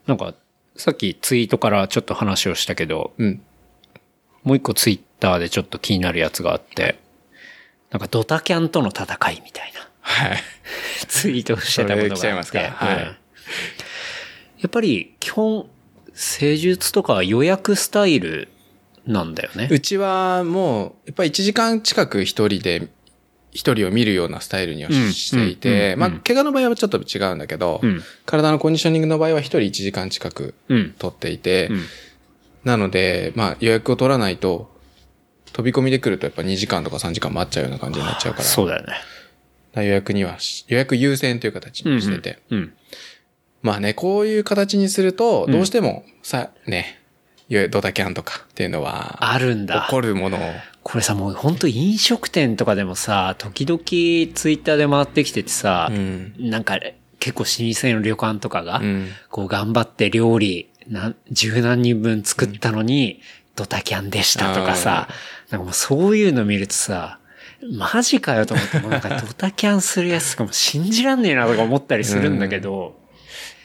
[0.07, 0.35] なんか、
[0.77, 3.43] さっきツイートからちょっと話をしたけど、うん。
[4.43, 6.99] もう一個ツイッターでちょっと気になるやつがあって、
[7.91, 10.39] なんかドタキャンとの戦いみたいなはい。
[11.07, 12.29] ツイートをしてたことがあって。
[12.31, 13.17] いますかはいうん
[14.63, 15.69] やっぱり基本、
[16.15, 18.49] 施術とかは予約スタイル
[19.07, 19.69] なんだよね。
[19.71, 22.89] うちはもう、やっぱり1時間近く一人で、
[23.53, 28.03] 一人を見るようなスタイルにはうんしていて、まあ、うんうん怪我の場合はちょっと違うんだけど、うん。
[28.27, 30.95] 体のコンディショニングの場合は一人1時間近くうん。
[30.99, 31.85] 取っていて、うん。
[32.65, 34.71] なので、まあ予約を取らないと、
[35.53, 38.95] 飛び込みで来るとやっぱ2時間とか3時間待っちゃうような感じになっちゃうから、そうだよね。
[39.75, 42.39] 予約にはし、予約優先という形にしてて。
[42.51, 42.73] うん。
[43.63, 47.01] まあね、こういう形にすると、うんどうしても、さ、ね、
[47.49, 49.91] よドタキャンとかっていうのは、あるんだ起。
[49.91, 50.41] こるものを、
[50.83, 53.79] これさ、もう本当飲食店とかでもさ、時々
[54.35, 56.35] ツイッターで回ってきててさ、うん。
[56.39, 56.79] なんか
[57.19, 59.09] 結構老舗の旅館とかが、うん。
[59.31, 60.69] こう頑張って料理、
[61.31, 63.21] 十何人分作ったのに、
[63.55, 65.09] ドタキャンでしたとかさ、
[65.51, 67.19] なんかもうそういうの見るとさ、
[67.71, 72.99] マジかよと思って、もうなんかドタキャンするやつとかも信じらんねえなとか思ったりするんだけど、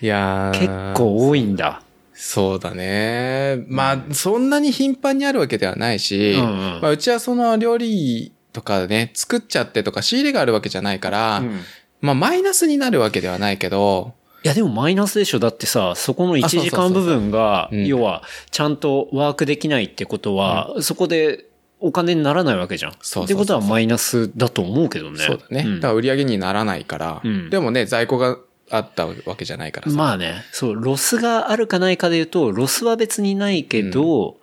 [0.02, 1.82] いやー結構多いんだ。
[2.20, 3.64] そうだね。
[3.68, 6.82] まあ、そんなに頻繁にあるわけではないし、うんうん。
[6.82, 11.62] まあ、うちはその料理とかね、作っちゃってとか仕入れがあるわけじゃないから、うん。
[12.02, 15.40] まあ、マイナスになるわけではないけど、いやでもマイナスでしょ。
[15.40, 17.86] だってさ、そこの1あそうそう時間部分が、うん。
[17.86, 21.46] 要は、ちゃんとワークできないってことは、そこで
[21.80, 22.92] お金にならないわけじゃん。
[22.94, 25.20] そうそうそうってことはマイナスだと思うけどね。
[25.20, 25.64] そうだね。
[25.64, 25.76] ん。
[25.76, 27.50] だから売り上げにならないから、うん。
[27.52, 28.38] でもね、在庫が
[28.70, 29.98] あったわけじゃないからさ。
[29.98, 34.38] まあね、そう、ロスがあるかないかで言うと、ロスは別にないけど、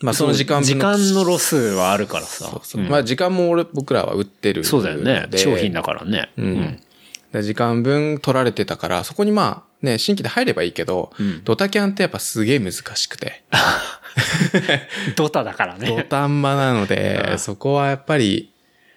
[0.00, 2.44] まあその時間分時間のロスはあるからさ。
[2.46, 2.82] そうそう。
[2.82, 6.30] うんまあ時間も俺、僕らは売ってるそうだよね商品だからね。
[6.36, 6.82] うん
[7.32, 13.42] で時間分取られてたから、そこにまあ、ね、新規で入ればいいけど、うんドタキャンってやっぱすげえ難しくて。
[15.16, 16.06] ドタだからドね。
[16.08, 18.52] タンマなので、うんそこはやっぱり、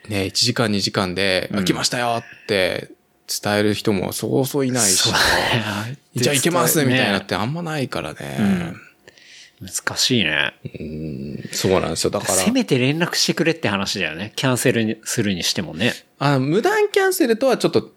[0.08, 2.92] ね、1時間2時間で、来ましたよって
[3.44, 5.10] 伝える人もそうそういないし
[6.16, 8.74] じゃあ行けますみたいなっねてあんまないからね。
[9.62, 10.54] 難しいね。
[10.80, 12.10] うんそうなんですよ。
[12.10, 14.34] だから、せめて連絡してくれって話だよね。
[14.36, 15.94] キャンセルにするにしてもね。
[16.18, 17.92] あ無断キャンセルとはちょっと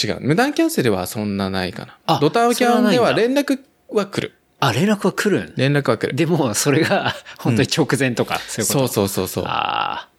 [0.00, 0.18] 違う。
[0.20, 1.96] 無断キャンセルはそんなないかな。
[2.06, 3.58] あドタキャンでは連絡
[3.90, 4.34] は来る。
[4.60, 6.14] あ、連絡は来るん連絡は来る。
[6.14, 8.78] でも、それが、本当に直前とか、そういうこと。
[8.80, 9.44] そうそうそうそう。
[9.46, 10.17] あら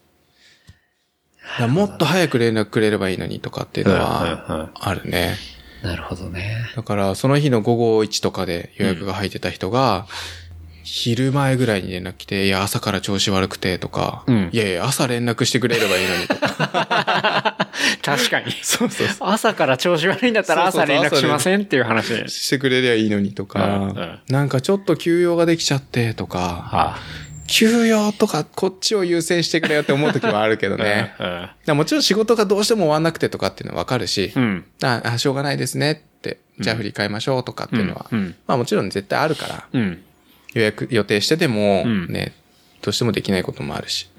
[1.68, 5.36] もっと早く連絡くれればいいのにとかっていうのはあるね。
[5.84, 6.58] あ、なるほどね。
[6.76, 10.08] だから、その日の午後1とかで予約が入ってた人が、
[10.92, 17.70] 昼前ぐらいに連絡来て、いや、朝から調子悪くてとか、うんいやいや、朝連絡してくれればいいのにとか。
[18.02, 18.52] 確かに。
[18.64, 22.28] そうそうそ朝から調子悪いんだったら朝連絡しませんっていう話。
[22.30, 26.98] してくれりゃいいのにとか、うんうんなんかちょっと休養ができちゃってとか、は
[27.50, 31.16] 休養とかこっちを優先してくれよって思う時はあるけどあ、ね。
[31.74, 34.66] もちろん仕事がどうしても終わんなくてとかっていうのはわかるし、うん。
[34.84, 40.04] ああ、しょうがないですねって、じゃあ振り替えましょうとかっていうのは、うんうんまあもちろん絶対あるから、うん。
[40.54, 42.34] 予約、予定してても、うんね、
[42.82, 44.10] どうしてもできないこともあるし。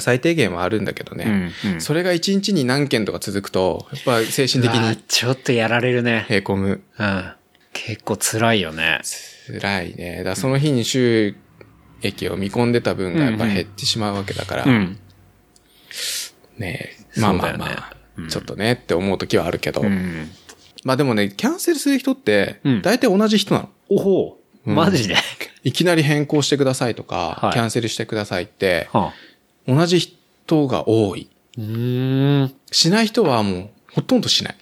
[0.00, 1.52] 最低限はあるんだけどね。
[1.64, 6.26] うんうんそれが一日に何件とか続くと、やっぱ精神的にちょっとやられるね。
[6.28, 6.82] へこむ。
[6.98, 7.32] うん。
[7.72, 9.00] 結構辛いよね。
[9.60, 10.22] 辛いね。
[10.24, 11.34] だその日に収
[12.02, 14.98] 益を見込んでた分がやっぱ減ってしまうわけだから、うん。
[16.58, 20.28] ねまあまあまあ、うんちょっとねって思う時はあるけど、うん。
[20.84, 23.68] まあでもね、キャンセルする人ってうん、大体同じ人なの。
[23.88, 24.70] おほう。
[24.70, 25.14] うんマジで？
[25.64, 29.12] いきなり変更してくださいとか、はいキャンセルしてくださいって、は
[29.66, 29.72] あ。
[29.72, 31.30] 同じ人が多い。
[32.70, 34.56] しない人はもうほとんどしない。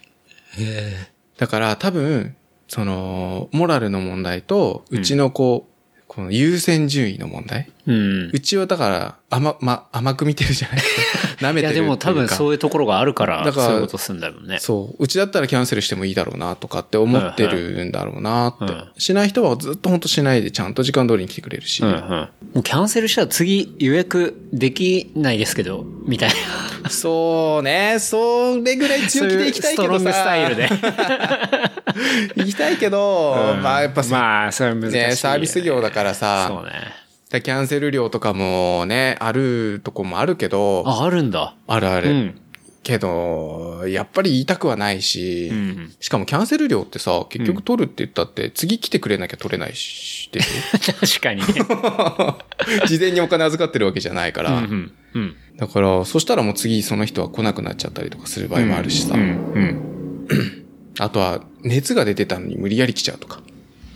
[0.59, 2.35] へだから多分、
[2.67, 5.71] その、モラルの問題と、うちのこう、
[6.17, 7.69] この優先順位の問題。
[7.87, 7.91] え。
[7.91, 8.39] うんう。
[8.39, 10.79] ちはだから、甘、ま、甘く見てるじゃない？
[11.41, 11.97] 舐めいやてるいうか。
[12.05, 14.57] でも多分そういうところがあるから、だからそういうことするんだろうね。
[14.59, 15.03] そう。
[15.03, 18.65] うちだったらキャンセルしてもいいだろうなとかって思ってるんだろうなって。
[18.65, 21.83] うんしない人はずっと本当しないでちゃんと時間通りに来てくれるし。
[21.83, 21.97] うんうん。
[21.99, 26.29] もうキャンセルしたら次予約できないですけど、みたい
[26.83, 26.89] な。
[26.89, 27.97] そうね。
[27.99, 29.99] それぐらい強気で行きたいけどさ。
[29.99, 30.69] そうストロングスタイルで。
[32.35, 36.71] 行きたいけど、うんまあやっぱさ、まあ、それは難しいよね、ね、サービス業だからさ、そうね。
[37.29, 41.55] キャンセル料とかもね、あるとこもあるけど、あ、あるんだ。
[41.67, 42.09] あるある。
[42.09, 42.41] うん。
[42.83, 45.95] けど、やっぱり言いたくはないし、うん。
[45.99, 50.31] しかもキャンセル料ってさ、結局取るって言ったって、次来てくれなきゃ取れないし、
[50.71, 51.41] 確かに。
[51.41, 52.37] ょ
[52.87, 54.51] 事前にお金預かってるわけじゃないから。
[54.51, 54.91] うんうん。
[55.15, 55.35] うん。
[55.57, 59.15] だから、そしたらもう次その人は来なくなっちゃったりとかする場合もあるしさ。
[59.15, 59.21] うん。
[59.21, 59.23] う
[59.59, 60.65] ん。
[60.97, 63.41] あとは、熱が出てたのに無理やり来ちゃうとか。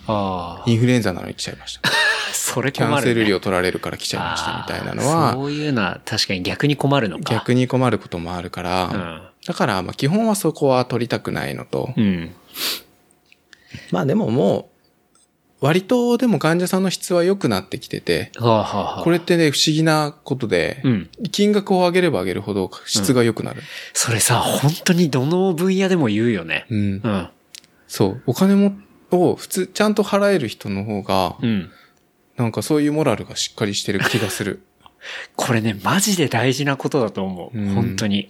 [0.07, 0.69] ああ。
[0.69, 1.89] インフルエンザなのに来ちゃいました。
[2.33, 3.11] それキャ困る、ね。
[3.11, 7.33] ンセル料取られるから来ちゃいましたみたいなのは、そういうのは確かに逆に困るのか。
[7.33, 9.21] 逆に困ることもあるから、うん。
[9.47, 12.31] だから、まあ基本はそこは取りたくないのと、うん。
[13.91, 14.69] まあでもも
[15.61, 21.09] う、割とでも患者さんの質は良くなってきてて、はあ、はあはあ、これってね、不思議なことで、うん。
[21.31, 23.61] 金額を上げれば上げるほど質が良くなる。
[23.93, 26.65] それさ、本当にどの分野でも言うよね。
[26.71, 26.79] うん。
[26.79, 27.29] うん。
[27.87, 28.23] そう。
[28.25, 28.73] お金も、
[29.11, 31.69] を普通、ちゃんと払える人の方が、うん。
[32.37, 34.61] なんかそういうモラルがしっかりしてる気がする。
[35.35, 37.57] これね、マジで大事なことだと思う。
[37.57, 38.29] うん本当に。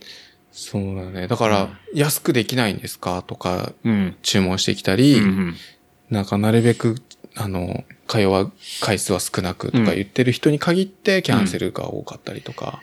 [0.52, 1.28] そうだね。
[1.28, 3.24] だから、安くできないんですか？
[3.26, 4.16] とか、うん。
[4.22, 5.56] 注文してきたうり、ん。
[6.10, 6.96] なんかなるべく、
[7.36, 8.52] あの、会話
[8.82, 12.82] 回数は少なくとか言ってる人に限ってキャンセルが多かったりとか。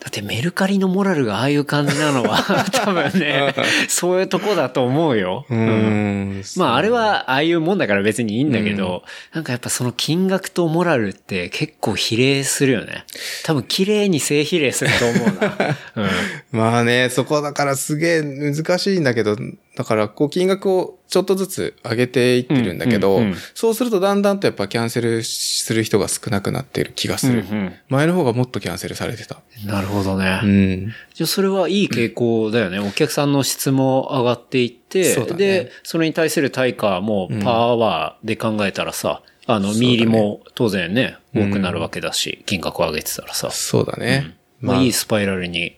[0.00, 2.42] だってメルカリのモラルがああいう感じなのは、
[2.72, 3.54] 多分ね、
[3.86, 5.44] そういうとこだと思うよ。
[5.50, 6.42] うーん。
[6.56, 9.02] まああれはああいうもんだから別にいいんだけど、
[9.34, 13.04] なんかやっぱその金額とモラルって結構比例するよね。
[13.44, 15.76] 多分綺麗に正比例すると思うな。
[15.96, 16.58] うん。
[16.58, 19.36] まあね、そこだからすげえ難しいんだけど、
[19.76, 27.40] だからこう金額をちょっとずつ上げていってるんだけど、うんうんうんそうするとだんだんとやっぱキャンセルする人が少なくなってる気がする。
[27.40, 29.40] うん前の方がもっとキャンセルされてた。
[29.66, 30.40] なるほどね。
[30.42, 30.94] うん。
[31.14, 32.78] じゃあそれはいい傾向だよね。
[32.78, 44.36] お客さんの質も上がっていって、ねで、それに対する対価もパワーで考えたらさ、あの、見入りも当然ね、うん多くなるわけだし、金額を上げてたらさ、そうだね。
[44.60, 45.76] まあいいスパイラルに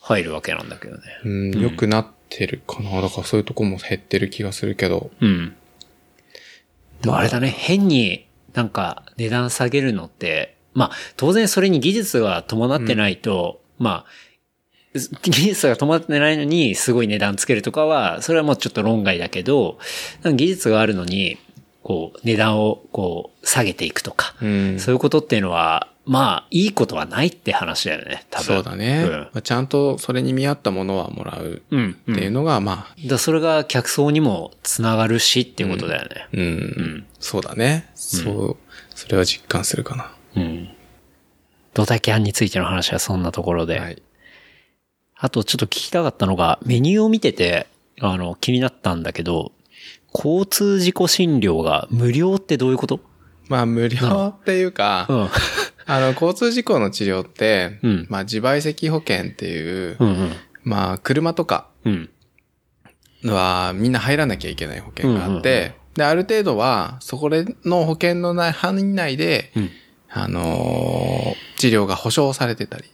[0.00, 1.02] 入るわけなんだけどね。
[1.24, 2.06] うん、良くなっ
[2.36, 3.00] てるかな。
[3.00, 5.10] だからそういうとこも減ってる気がするけど。
[5.20, 5.54] うん。
[7.02, 19.78] でもあれだね、変になんか値段下げるのって、まあ当然それに技術が伴ってないと、まあ、技術が止まってないのにすごい値段つけるとかは、それはもうちょっと論外だけど、
[20.24, 21.36] 技術があるのに、
[21.82, 28.44] こう、値段をこう、下げていくとか、うんそういうことっていうのは、まあ、いいことはないって話だよね、多分。
[28.44, 29.04] そうだね。
[29.04, 31.96] うんまあちゃんとそれに見合ったものはもらううん。
[32.06, 32.14] うん。
[32.14, 36.28] っていうのが、まあ、だからそれが客層にもつながるしっていうことだよね。
[36.32, 37.90] うん、そうだね。
[37.94, 38.56] そう、
[38.94, 40.14] それは実感するかな。
[40.36, 40.68] うん。
[41.72, 43.80] ドタキャンについての話はそんなところで。
[43.80, 44.02] はい。
[45.16, 47.66] あとちょっと聞きたかったのが、メニューを見てて、
[48.00, 49.52] あの、気になったんだけど、
[50.14, 53.00] 交通事故診療が無料ってどういうこと？
[53.48, 55.28] まあ、無料っていうか、うん。
[55.86, 60.32] あの、交通事故の治療って、うんまあ、自賠責保険っていう、うんうん。
[60.62, 62.10] まあ、車とかうん。
[63.24, 69.70] はみんな入らなきゃいけない保険があって、で、ある程度は、そこでの保険のない範囲内で、うん。
[70.16, 72.84] あのー治療が保証されてたり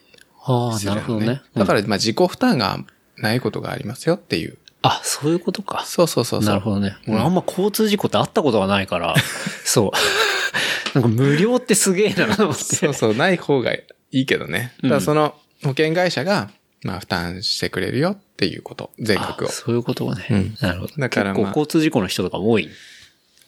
[0.44, 1.26] ああ、するのなるほどね。
[1.54, 2.78] だかうんら、まあ、自己負担が
[3.16, 4.56] ないことがありますよっていう。
[4.82, 5.84] あ、そういうことか。
[5.84, 6.48] そうそうそうそう。
[6.48, 6.96] なるほどね。
[7.06, 9.14] うん俺あんま交通事故ってあったことがないから、
[9.64, 9.90] そう。
[10.98, 12.62] なんか無料ってすげえなと思って。
[12.62, 14.72] そうそう、ない方がいいけどね。
[14.82, 16.50] うんただその保険会社が、
[16.82, 19.52] まあ負担してくれるよっていうこと、全額をあ。
[19.52, 20.26] そういうことね。
[20.30, 20.92] うんなるほど。
[20.96, 22.70] だからまあ結構交通事故の人とかも多い。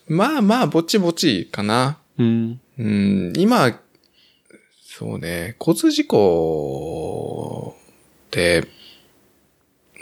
[0.08, 1.98] まあまあ、ぼちぼちかな。
[2.18, 2.60] うん。
[2.78, 3.78] うん、今、
[4.82, 7.74] そうね、交通事故
[8.26, 8.64] って、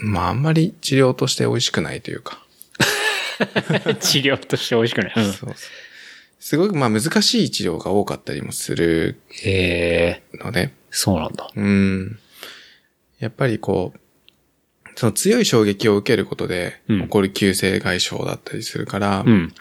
[0.03, 2.44] まああんまり治療として美味しくないというか。
[4.01, 5.12] 治療として美味しくない。
[5.16, 5.32] うん。
[5.32, 5.55] そう
[6.38, 9.20] すごくまあ難しい治療が多かったりもする
[10.34, 11.51] ので、そうなんだ。
[11.55, 12.18] うん。
[13.18, 14.01] やっぱりこう、
[14.96, 19.53] その強い衝撃を受けることでうん起こる急性外傷だったりするから、うん。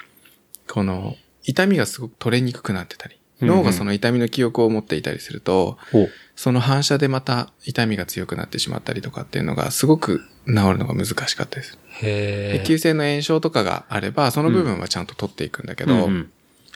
[0.67, 6.09] この痛みがすごく取れにくくなってたり、脳がその痛みの記憶を持っていたりすると、ほう。
[6.39, 11.77] その反射でまた痛みが強くなってしまったりとかっていうのがすごく治るのが難しかったです。
[12.01, 16.31] へ急性の炎症とかがあれば、その部分はちゃんと取っていくんだけど、うんうん。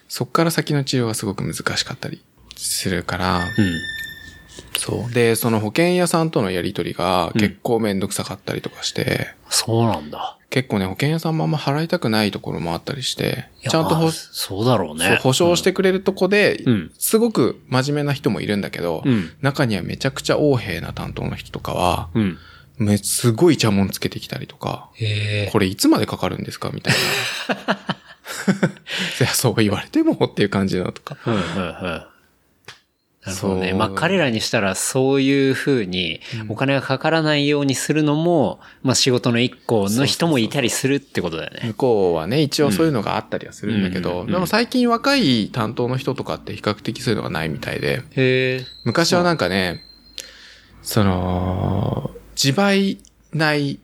[0.10, 2.22] そっから先の治療がすごく難しかったり
[2.58, 3.50] するから、うん。
[4.78, 5.14] そう。
[5.14, 10.38] で、その保険屋さんとのやりとりが結構めんどくさかったりとかして、そうなんだ。
[10.54, 15.18] 結構ね、保険屋さんもあんま払いたくないところもあったりしてちゃんとほ、まあそうだろうね。
[15.24, 19.32] 保証してくれるとこで、うんすごく真面目な人もいるんだけど、うん。
[19.42, 22.38] 中にはめちゃくちゃ横柄な担当の人とかは、うん。
[22.78, 24.92] めすごい茶門つけてきたりとか。
[25.52, 26.94] これいつまでかかるんですかみたい
[27.68, 27.80] な。
[29.34, 31.18] そう言われてもっていう感じなのとか。
[33.26, 33.70] なるほどね。
[33.70, 36.20] そうまあ彼らにしたらそういうふうに
[36.50, 41.62] お金がかからないようにするのも、まあ仕事の一個の人もいたりするってことだよね。
[41.68, 48.66] 向こうはね、一応そういうのがあったりはするんだけど、うんでも最近若い担当の人とかって比較的そういうのがないみたいで、へえ。
[48.84, 49.84] 昔はなんかね、
[50.82, 52.98] その、自賠
[53.34, 53.80] 内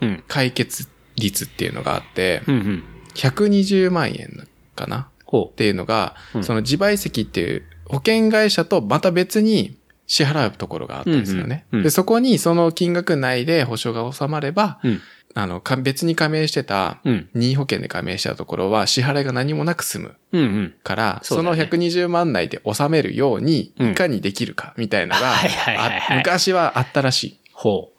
[0.00, 0.24] うん。
[0.26, 2.84] 解決率っていうのがあって、うんうん。
[3.14, 5.08] 120万円かな？
[5.24, 9.76] ほっていうのが、うんその自賠責っていう保険会社とまた別に
[10.06, 11.66] 支払うところがあったんですよね。
[11.72, 14.88] うんうんうんで、そこにその金額内で保証が収まれば、う。
[14.88, 15.00] うん。
[15.36, 17.28] あの、か別に加盟してた、うん。
[17.34, 20.74] 任意保険で加盟したところは支払いが何もなく済むうんうん。
[20.84, 25.34] から、そだねそうの120万内で収めるように、うんいかにできるかみたいなのが、
[26.16, 27.40] 昔はあったらしい。
[27.52, 27.94] ほう。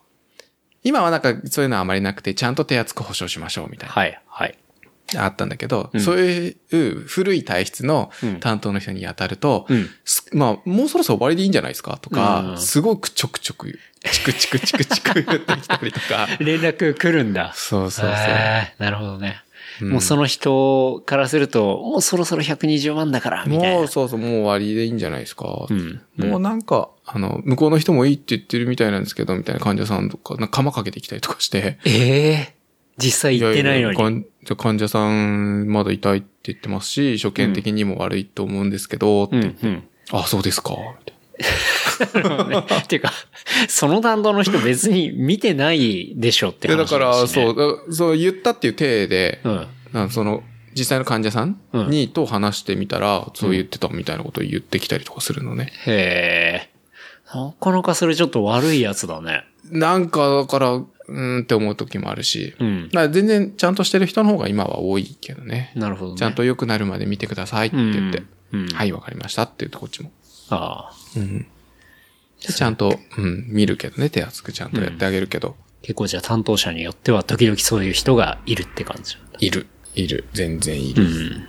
[0.84, 3.94] 今はなんかそういうのはあまりなくて、ちゃんと手厚く保証しましょうみたいな。
[3.94, 4.58] はい、はい。
[5.18, 6.56] あったんだけど、うんそういう
[7.08, 9.90] 古い体質のうん担当の人に当たると、うん。
[10.04, 11.98] すまあ、もうそろそろ終わりでいいんじゃないですか？
[12.02, 13.80] とか、うんすごくちょくちょく、
[14.12, 16.28] チクチクチクチク言ってきたりとか。
[16.40, 17.54] 連絡来るんだ。
[17.56, 18.16] そうそうそう。
[18.84, 19.42] なるほどね。
[19.82, 23.78] うんもうその人からすると、もうそろそろ120万だから、みたいな。
[23.80, 25.66] もうそうそう、もう終わりでいいんじゃないですか？
[25.70, 26.02] うん。
[26.18, 31.78] もうなんか、あの、向こうの人もいいって言ってるみたいなんですけど、みたいな患者さんとか、なんか釜かけてきたりとかして。
[31.84, 32.55] ええ
[32.98, 33.98] 実際行ってないのに。
[34.00, 39.84] やや患じゃ患者さんまだ痛いって言ってますし、所見的にも悪いと思うんですけど、ってうん、うん。
[40.12, 40.76] あ、そうですか。
[41.36, 43.12] っていうか、
[43.68, 46.76] その担当の人別に見てないでしょってな。
[46.76, 47.56] で、話だから、そう、
[47.88, 49.42] だそう言ったっていう体で、
[49.94, 50.10] うん。
[50.10, 50.44] その、
[50.78, 55.72] 実際の患者さんにと話してみたら、そう言ってたみたいなことを言ってきたりとかするのね。
[55.86, 56.76] へえ。
[57.34, 59.46] なかなかそれちょっと悪いやつだね。
[59.72, 62.90] なんか、だから、うーんって思う時もあるし、うん。
[62.94, 65.72] まあ全然ちゃんとしてる人の方が今は多いけどね。
[65.76, 66.18] なるほどね。
[66.18, 68.62] ちゃんと良くなるまで見てくださいって言って、うん。
[68.62, 68.68] うん。
[68.70, 70.12] はい、わかりましたって言ってこっちも。
[70.50, 70.94] ああ。
[71.18, 71.48] うん。
[72.46, 79.18] でちゃんと、うん、見るけどね、手厚くちゃんとやってあげるけど、結構じゃあ担当者によっては時々そういう人がいるって感じ。
[79.40, 81.04] いる、いる、全然いる。
[81.04, 81.48] うん。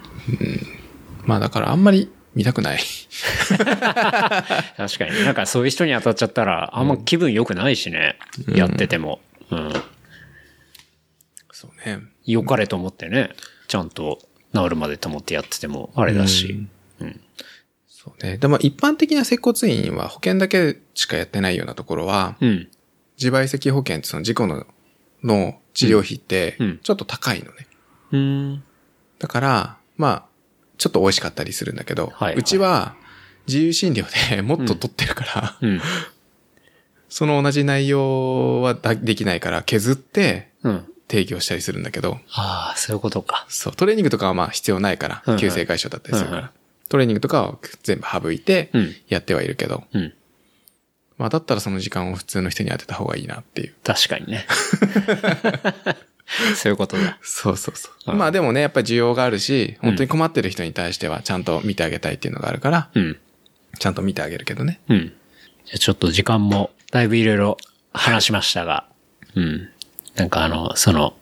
[1.24, 2.78] まあだからあんまり見たくない。
[3.56, 5.24] 確かに。
[5.24, 8.18] なんかそういう人に当たっちゃったら、あんま気分良くないしね。
[8.48, 9.20] やってても。
[9.50, 9.72] うん。
[11.52, 12.00] そうね。
[12.24, 13.30] 良かれと思ってね。
[13.68, 14.18] ちゃんと
[14.54, 16.66] 治るまでと思ってやってても、あれだし。
[17.88, 18.38] そうね。
[18.38, 22.68] でも一般的な接骨院は保険だけしかやってないようなところは、うん。
[23.18, 24.66] 自賠責保険ってその事故の、
[25.24, 27.66] の治療費ってうん、ちょっと高いのね。
[28.12, 28.64] うん。
[29.18, 30.24] だから、まあ、
[30.78, 32.96] ちょっと美味しかったりするんだけど、はいはいうちは
[33.46, 35.80] 自由診療で もっと取ってるから、うん。
[37.08, 40.84] その同じ内容はだできないから削ってうん。
[41.08, 43.46] 提供したりするんだけど、ああ、そういうことか。
[43.48, 46.52] そう、トレーニングとかはまあ必要ないからうんう、ん急性解消だったりするかうんうんら、
[46.88, 50.12] トレーニングとかは全部省いてうんやってはいるけど、うん。
[51.16, 53.74] まあだったらその時間を普通の人に当てた方がいいなっていう。
[53.84, 54.48] 確かにね。
[56.56, 57.18] そういうことだ。
[57.22, 58.10] そうそうそう。
[58.12, 63.16] うんまあでもね、やっぱり需要があるし、本当に困ってる人に対してはちゃんと見てあげたいっていうのがあるから、うん。
[63.78, 64.80] ちゃんと見てあげるけどね。
[64.88, 65.12] うん。
[65.66, 67.56] じゃあちょっと時間もだいぶいろいろ
[67.92, 68.88] 話しましたが、
[69.34, 69.68] うん。
[70.14, 71.14] なんかあの、その、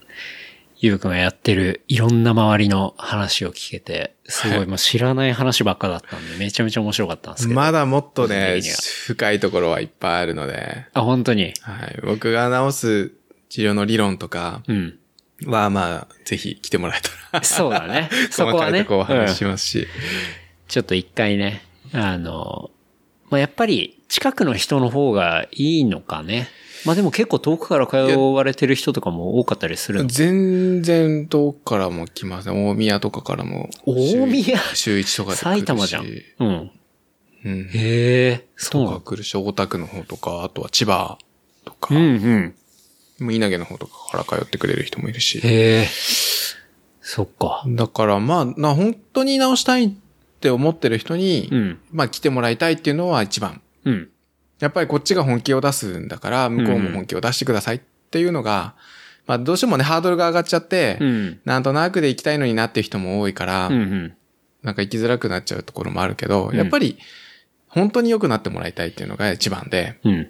[0.78, 7.58] ゆうくんがやってるいろんな周りの話を聞けて、すごはいいもう知らない話ばっかだったんで、めちゃめちゃ面白かったんですけど。
[7.58, 8.60] まだもっとね
[9.06, 11.54] 深いところはいっぱいあるので、あ、本当に？
[11.62, 12.00] はい。
[12.04, 13.12] 僕が治す
[13.48, 14.98] 治療の理論とかうん。
[15.46, 17.44] は、まあ、ぜひ来てもらえたら。
[17.44, 18.10] そうだね。
[18.30, 18.70] そこはね。
[18.70, 19.88] 細かいとこお話ししうんますし。
[20.68, 21.62] ちょっと一回ね、
[21.92, 22.70] あの、
[23.30, 26.48] まあ、やっぱり近くの人の方がいいのかね。
[26.84, 30.08] まあでも結構遠くから通われてる人とかも多かったりするの？
[30.08, 32.68] 全然遠くからも来ますね。
[32.68, 33.70] 大宮とかからも。
[33.86, 34.58] 大宮？
[34.74, 35.36] 週一とかで。
[35.36, 36.04] 埼玉じゃん。
[36.04, 36.70] うん。
[37.44, 37.70] うん。
[37.72, 41.18] へえ、そうか来るし、大田区の方とか、あとは千葉
[41.64, 42.54] とか、うんうん。
[43.20, 45.38] もう稲毛の方とかから通ってくれる人もいるし。
[45.38, 45.88] へえ。
[47.00, 47.64] そっか。
[47.66, 49.92] だからまあ、な、本当に直したいっ
[50.40, 51.78] て思ってる人に、うん。
[51.92, 53.62] まあ来てもらいたいっていうのは一番。
[53.84, 54.08] うん。
[54.60, 57.80] やっぱりこっちが本気を出すんだから、向こうも本気を出してくださいっ
[58.10, 58.74] ていうのが、
[59.26, 61.40] まあどうしてもね、ハードルが上がっちゃって、うん。
[61.44, 64.14] なんとなくで行きたいのになっていう人も多いから、うんうん。
[64.62, 66.98] なんか行きづらくなっちゃうところもあるけど、うんやっぱり
[67.68, 70.28] 本当に良くなってもらいたいっていうのが一番で、うん。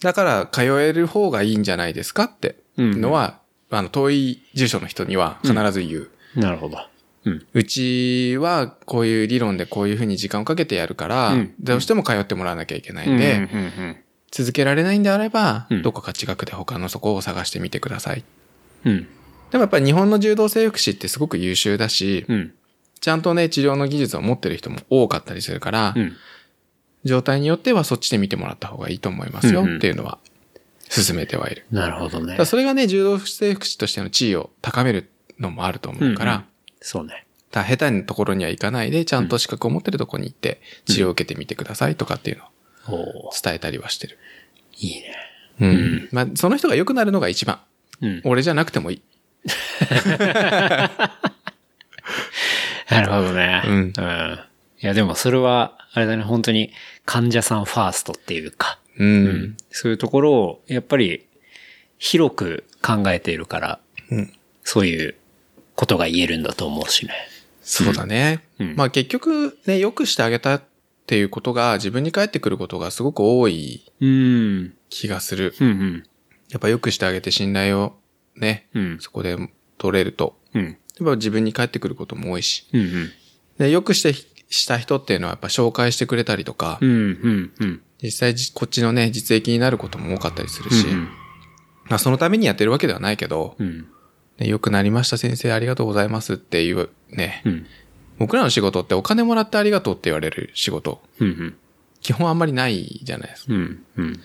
[0.00, 3.40] だから通える方がいいんじゃないですかってのは、
[3.70, 6.10] あの、遠い住所の人には必ず言う。
[6.36, 6.78] なるほど。
[7.24, 7.46] うん。
[7.52, 13.96] うちはこういう理論でこういうふうに時間をかけてやるから、うんどうしても通ってもらわなきゃいけないうんんで、うん
[14.30, 18.24] 続けられないんであれば、うんどこか近くで他のそこを探してみてください。
[18.84, 18.92] うん。
[18.92, 19.06] うん。
[19.50, 22.52] でもやっぱり日本の柔道整復師ってすごく優秀だし、うん。
[23.00, 26.12] ちゃんとね、治療の技術を持ってる人も多かったりするから、うん。
[27.04, 30.18] 状態によってはそっちで見てもらった方がいいと思いますよっていうのは、
[30.88, 31.66] 進めてはいる。
[31.70, 32.42] なるほどね。
[32.46, 36.44] それがね、柔道整復師としての地位を高めるのもあると思うから、うんうん
[36.84, 37.24] そうね。
[37.50, 42.42] だ下手なところには行かないで、ちゃんと資格を持ってるところに行って、治療を受けてみてくださいとかっていう
[42.88, 44.18] のを伝えたりはしてる。
[44.78, 45.14] いいね。
[45.60, 46.08] うん。
[46.12, 47.60] まあ、その人が良くなるのが一番。
[48.02, 48.20] うん。
[48.24, 49.02] 俺じゃなくてもいい。
[52.90, 53.62] なるほどね。
[53.66, 54.38] うんうん。
[54.82, 56.70] いや、でもそれは、あれだね、本当に
[57.06, 59.56] 患者さんファーストっていうか、うん。
[59.70, 61.24] そういうところを、やっぱり、
[61.98, 63.78] 広く考えているから、
[64.10, 64.32] うん。
[64.64, 65.14] そういう
[65.74, 67.12] ことが言えるんだと思うしね。
[67.62, 68.44] そうだね。
[68.58, 70.62] うんまあ結局ね、良くしてあげたっ
[71.06, 74.74] ていうことが自分に返ってくることがすごく多いうん。
[74.88, 75.54] 気がする。
[75.60, 76.02] うんうん。
[76.50, 77.94] やっぱ良くしてあげて信頼を
[78.36, 78.98] ね、うん。
[79.00, 79.36] そこで
[79.78, 80.64] 取れると、うん。
[80.64, 82.66] やっぱ自分に返ってくることも多いし。
[82.72, 83.10] うんうん。
[83.58, 84.14] で、良くして、
[84.48, 87.82] した人っていうのはやっぱ紹介してくれたりとか、うんうんうん。
[88.02, 91.08] 実際じこっちのね、実益になることも多かったりするし、うん
[91.86, 93.86] まあそのためにやってるわけではないけど、うん。
[94.38, 97.66] ね、良くなりました先生ありがとうございますっていうね、うん。
[98.18, 101.56] 僕らの仕事ってお金もらってありがとうって言われる仕事、うんうん。
[102.00, 103.54] 基本あんまりないじゃないですか。
[103.54, 103.84] うん。
[103.96, 104.20] うん。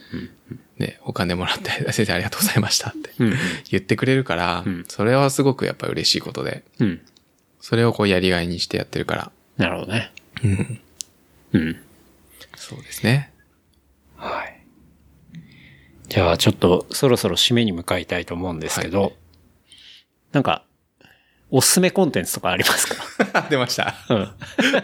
[0.78, 3.34] ね、お金もらって先生ありがとうございましたってうん。
[3.70, 7.02] 言ってくれるから、うんそれはすごくやっぱ嬉しいことで、うん。
[7.60, 10.12] それをこうやりがいにしてやってるから、なるほどね。
[10.44, 10.82] うん、
[11.54, 11.76] うん。
[12.56, 13.32] そうですね。
[14.16, 14.60] はい。
[16.08, 19.14] じゃあ、ちょっと、そろそろ締めに向かいたいと思うんですけど、
[20.32, 20.64] なんか、
[21.52, 22.88] おすすめコンテンツとかあります
[23.34, 23.42] か？
[23.50, 23.96] 出ました。
[24.10, 24.30] うん。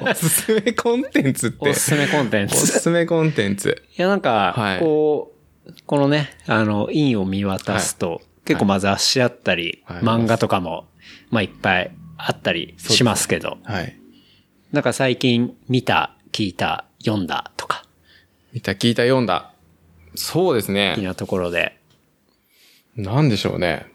[0.10, 1.70] おすすめコンテンツって？
[1.70, 2.68] おすすめコンテンおツ。
[2.68, 3.84] すすめコンテンツ。
[3.98, 5.34] いや、なんか、はいこ
[5.68, 10.88] う、このね、あの、印を見渡すと、結構まあ雑誌あったり、はい漫画とかも、
[11.30, 13.96] まあいっぱいあったりしますけど、はい。
[14.72, 17.84] なんか最近見た、聞いた、読んだとか、
[18.54, 19.52] 見た、聞いた、読んだ。
[20.16, 20.96] そうです好きね。
[20.98, 21.78] なところで、
[22.96, 23.86] なんでしょうね。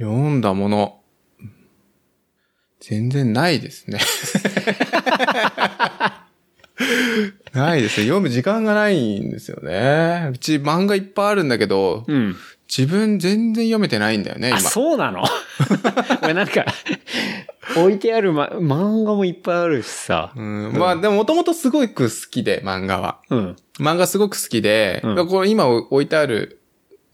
[0.00, 1.00] 読んだもの。
[2.80, 4.00] 全然ないですね。
[7.52, 8.06] ないですね。
[8.06, 10.30] 読む時間がないんですよね。
[10.32, 12.34] うち漫画いっぱいあるんだけど、うん。
[12.74, 14.56] 自分全然読めてないんだよね、今。
[14.56, 15.22] あ、そうなの？
[16.22, 16.64] 俺なんか、
[17.76, 20.32] 置いてある、ま、漫画もいっぱいあるしさ。
[20.34, 23.18] うん、まあでももともとすごく好きで、漫画は。
[23.28, 23.56] うん。
[23.78, 26.62] 漫画すごく好きで、うんこれ今置いてある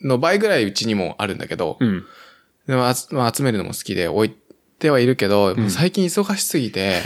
[0.01, 2.05] の倍ぐらいうちにもあるんだけど、うん。
[2.67, 2.89] でもま
[3.27, 4.31] あ集めるのも好きで置い
[4.79, 7.01] てはいるけど、最近忙しすぎて、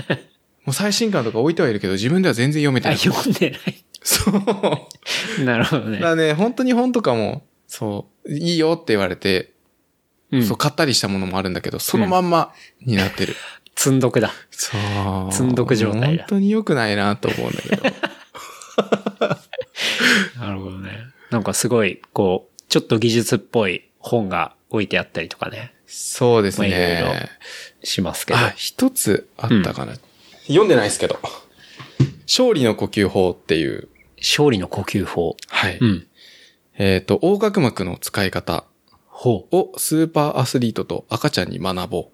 [0.64, 2.98] もう最新刊とか置いてはいるけど、自分では全然読めてあ、ない。
[2.98, 3.84] 読んでない。
[4.02, 5.44] そう。
[5.44, 5.98] なるほどね。
[5.98, 9.52] だね、本当に本とかも、そう、いいよって言われて、
[10.32, 13.34] うんそう、買ったりしたものもあるんだけど、そのまんまになってる。
[13.74, 14.32] 積んどくだ。
[14.50, 14.76] そ
[15.30, 15.32] う。
[15.32, 17.82] 積んどく状態だ本当に良くないなと思うんだけど。
[20.38, 20.90] なるほどね。
[21.30, 27.30] なんかすごい、こう、ちょっと技術っぽい本が置いてあったりとかね、そうですまあいろいろね。
[27.82, 28.38] しますけど。
[28.38, 29.94] あ、一つあったかな。
[30.46, 31.18] 読んでないですけど。
[32.26, 35.36] 勝利の呼吸法っていう、勝利の呼吸法。
[35.48, 35.78] はい。
[35.78, 36.06] うん。
[36.78, 38.64] えっ、と、横隔膜の使い方
[39.20, 42.10] ほをスーパーアスリートと赤ちゃんに学ぼ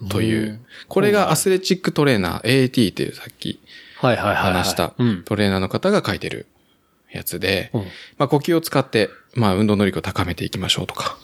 [0.00, 3.60] うというう、これがアスレチックトレーナー AT っていうさっき
[4.02, 4.06] う。
[4.06, 4.52] はいはいはい、はい。
[4.54, 5.22] 話したうん。
[5.22, 6.46] トレーナーの方が書いてる
[7.12, 7.80] やつで、うん
[8.18, 11.16] まあ呼吸を使って、まあ運動能力を高めていきましょうとか。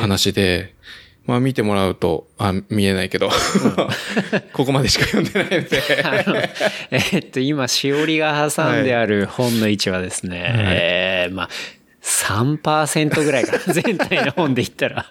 [0.00, 0.74] 話で、
[1.26, 3.30] まあ見てもらうと、あ、見えないけど、
[4.52, 5.80] ここまでしか読んでないので、
[6.90, 11.48] えーっと、今、しおりが挟んである本の位置はですね、えーまあ、
[12.02, 13.58] 3%ぐらいかな。
[13.72, 15.06] 全体の本で言ったら。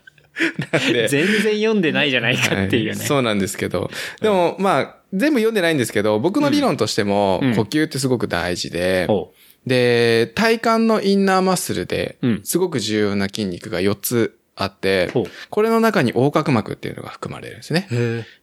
[0.91, 1.07] で。
[1.07, 2.89] 全然読んでないじゃないかっていうね。
[2.91, 2.97] はい。
[3.07, 3.89] そうなんですけど。
[4.21, 7.55] でも、まあ、全部読んでないんですけど、僕の理論としても、うん。
[7.55, 9.33] 呼吸ってすごく大事で、ほ
[9.65, 17.87] で、体幹のインナーマッスルでうん、すごく重要な筋肉が4つあって、ほうこれの中に横隔膜っていうのが含まれるんですね。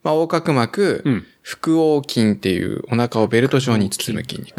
[0.02, 4.56] まあ、横隔膜、うん腹横筋っていうお腹をベルト状に包む筋肉。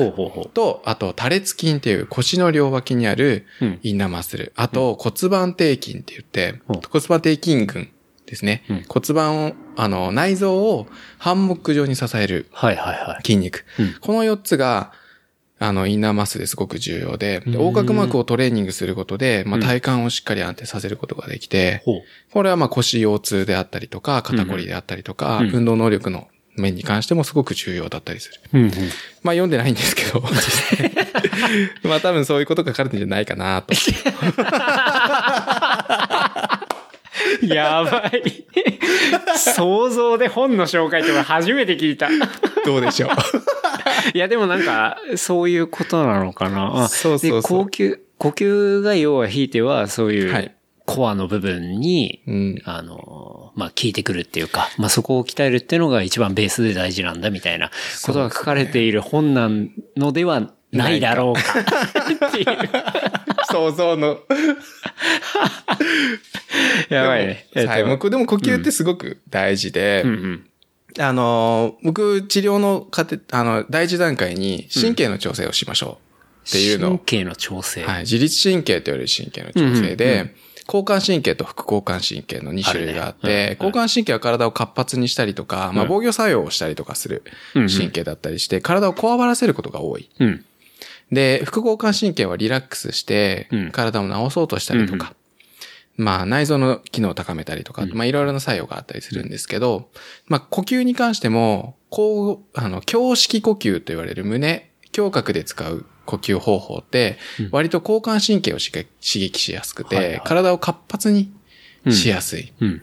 [0.54, 4.52] と、あと、多裂筋っていう腰の両脇にあるうんインナーマッスル。
[4.56, 7.92] あと、骨盤底筋って言って、うん骨盤底筋群
[8.26, 8.64] ですね。
[8.70, 10.88] うん骨盤を、あの、内臓を
[11.18, 12.56] ハンモック状に支えるう。
[12.56, 13.24] はいはいはい。
[14.02, 14.94] この4つが、
[15.64, 22.02] あの、インナーマッスルですごく重要で、でうん横隔膜をトレーニングすることで、まあ、うん体幹をしっかり安定させることができて、ほう。
[22.32, 28.40] これはまあ腰腰痛であったりとか、肩こりであったりとか、うん運動能力の面に関してもすごく重要だったりする。
[28.54, 28.72] うんうん。
[29.22, 30.22] まあ読んでないんですけど、
[31.88, 33.74] まあ多分そういうこと書かれてるんじゃないかなと。
[37.44, 38.46] やばい。
[39.38, 42.08] 想像で本の紹介とか初めて聞いた。
[42.10, 42.12] い
[42.66, 43.10] どうでしょう？
[44.18, 46.84] や、でもなんか、そういうことなのかな。
[46.84, 50.52] あそうそうそうで、呼吸、呼吸が要はひいては、そういはいう
[50.86, 52.62] コアの部分に、うん。
[52.66, 57.72] あの、まあ、効いてくるっていうか、まあ、そこを鍛えるっていうのが一番ベースで大事なんだみたいな
[58.04, 59.50] ことが書かれている本な
[59.96, 61.42] のではないだろうか。
[62.28, 62.48] っていう。
[63.52, 64.20] 想像の。
[66.90, 67.48] やばいね。
[67.54, 67.84] えっとはい。
[67.84, 70.46] 僕でも呼吸ってすごく大事で、うんうん。
[71.00, 76.00] あのー、僕治療の過程、あの、第一段階に神経の調整をしましょ
[76.46, 77.84] うっていうのを神経の調整。
[77.84, 78.02] はい。
[78.02, 80.32] 自律神経と言われる神経の調整で、うんうん
[80.72, 87.24] 交感神経と副交感神経の2種類があって、あるねうん交感神経は体を活発にしたりとか、ま防御作用をしたりとかする
[87.56, 90.10] うんうん神経だったりして、体をこわばらせることが多い。
[90.20, 90.46] うん。
[91.12, 95.14] で、副交感神経はリラックスしてうん、体を治そうとしたりとか、
[95.98, 97.94] まあ内臓の機能を高めたりとか、うん。
[97.94, 99.90] まあいろいろな作用があったりするんですけど、
[100.28, 108.72] まあ呼吸に関しても、こう、あの、胸式呼吸と言われる胸、胸郭で使う呼吸方法ってうん、割と交感神経を刺
[109.02, 111.32] 激しやすくて、体を活発に
[111.90, 112.54] しやすい。
[112.60, 112.82] うん。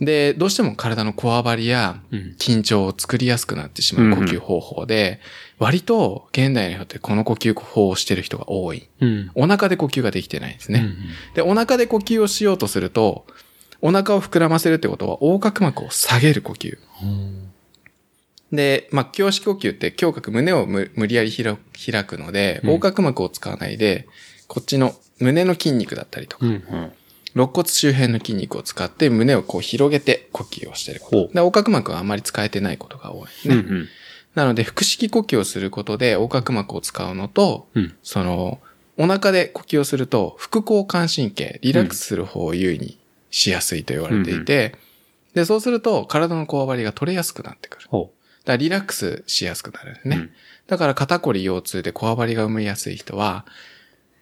[0.00, 5.20] で、どうしても体のこわばりやうん緊張を作りやすくなってしまう呼吸方法で、
[5.58, 8.88] 割と現代の人ってこの呼吸法をしてる人が多い。
[9.00, 9.30] うん。
[9.34, 10.80] お腹で呼吸ができてないんですね。
[10.80, 10.96] うん
[11.34, 13.26] で、お腹で呼吸をしようとすると、
[13.82, 16.78] お腹を膨らませるってことは横隔膜を下げる呼吸。
[18.52, 21.56] で、まあ、胸式呼吸って胸郭、胸をむ無理やり開
[21.92, 24.06] 開くので、うん横隔膜を使わないで、
[24.48, 26.52] こっちの胸の筋肉だったりとか、うん。
[26.52, 26.92] うん。
[27.34, 31.28] 肋骨周辺の筋肉を使って胸をこう広げて呼吸をしていること。
[31.28, 33.54] で、横隔膜はあまり使えてないことが多いですね。
[33.56, 33.88] うんうん。
[34.34, 37.94] なので、腹式呼吸をすることで横隔膜を使うのと、うん。
[38.02, 38.60] その、
[38.96, 42.98] お腹で呼吸をすると、副交感神経、リラックスする方を優位に
[43.30, 44.74] しやすいと言われていて、
[45.34, 47.86] で、そうすると体のこわばりが取れやすくなってくる。
[47.88, 48.12] ほ
[48.44, 50.16] だリラックスしやすくなるんですね。
[50.16, 50.30] うん
[50.70, 53.50] だから肩こり腰痛でこわばりが生みやすい人は、う。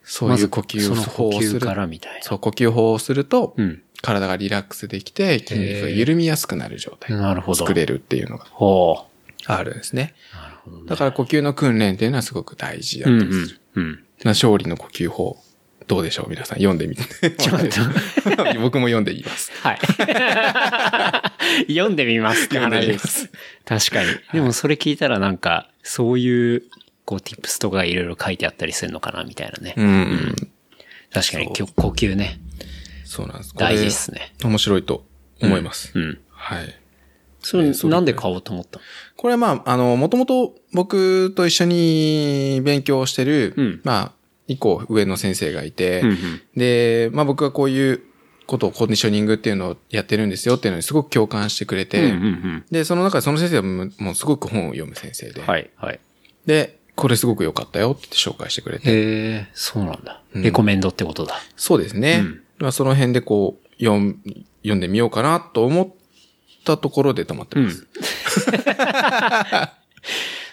[0.09, 1.61] そういう呼吸をする。
[1.61, 2.23] 吸からみたいな。
[2.23, 3.83] そう、呼吸法をすると、うん。
[4.01, 7.57] 体がリラックスできて、筋肉が緩みやすくなる状態なるほど。
[7.57, 9.07] 作れるっていうのがほ
[9.47, 10.15] あるんですね。
[10.33, 10.37] う。
[10.37, 10.83] なるほどね。
[10.87, 13.61] だから呼吸の訓練っていうのはすごく大事だうんったりする。
[13.75, 13.85] うん。
[13.85, 13.95] うん。
[14.25, 15.37] な勝利の呼吸法、
[15.89, 16.31] どうでしょう？
[16.31, 17.03] 皆さん読んでみて。
[17.33, 17.67] ちょっと
[18.61, 19.51] 僕も読んでいます。
[19.63, 19.79] はい。
[21.73, 22.99] 読んでみますって話で。
[22.99, 23.31] す
[23.65, 24.09] 確かに。
[24.33, 26.63] でもそれ聞いたらなんか、そういう、
[27.09, 29.73] こう、tips とかいろいろ書いてあったりするのかなみたいなね。
[29.79, 30.37] うん。
[31.11, 32.39] 確かに、呼吸ね。
[33.07, 33.55] そうなんです。
[33.57, 34.35] 大事っすね。
[34.45, 35.07] 面白いと
[35.41, 35.91] 思います。
[35.95, 36.21] うん。
[36.29, 36.79] はい。
[37.41, 38.85] それ、なんで買おうと思ったの？
[39.17, 44.13] これはまあ、あの、もともと僕と一緒に勉強してる、うんまあ、
[44.47, 48.03] 一個上の先生がいて、うんうんで、まあ僕がこういう
[48.47, 55.47] ことをコンディショニングっていうのをやってるんですよっていうのにすごく共感してくれて、うんうんで、その中でその先生はももうすごく本を読む先生で、うん。
[55.47, 56.01] はい、はい。
[56.45, 58.93] で、これすごく良かったよって紹介してくれて、へ
[59.43, 60.21] え、そうなんだ。
[60.35, 61.37] うんレコメンドってことだ。
[61.57, 62.23] そうですね。
[62.23, 64.21] うんまあその辺でこう、読ん、
[64.63, 65.89] 読んでみようかなと思っ
[66.65, 67.87] たところで止まってます。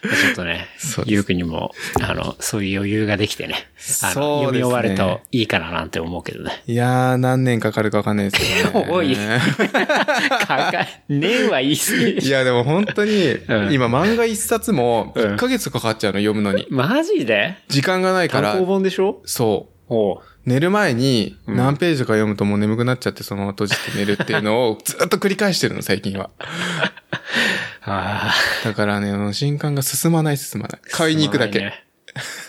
[0.21, 0.67] ちょっとね
[1.05, 1.71] ゆうくんにも、
[2.01, 3.67] あの、そういう余裕ができてね。
[3.77, 4.13] そうね
[4.45, 6.63] 読み終わるといいかななんて思うけどね。
[6.67, 8.87] いやー、何年かかるかわかんないですけどね。
[8.91, 11.91] 多いかか、年は言い過
[12.21, 12.27] ぎ。
[12.27, 16.67] いや、でも本当に、うん今漫画一冊もうん1ヶ月かかっちゃうの、読むのに。
[16.69, 17.55] マジで？
[17.67, 19.21] 時間がないから単行、本でしょ？
[19.25, 20.19] そおうう。
[20.45, 26.29] 寝る前にうん何ページか読むともう眠くなっちゃってそのまま閉じて寝るっていうのを ずっと繰り返してるの、最近は。
[27.87, 30.81] あだからね、あの新刊が進まない進まない。
[30.91, 31.65] 買いに行くだけ。
[31.65, 31.73] あ。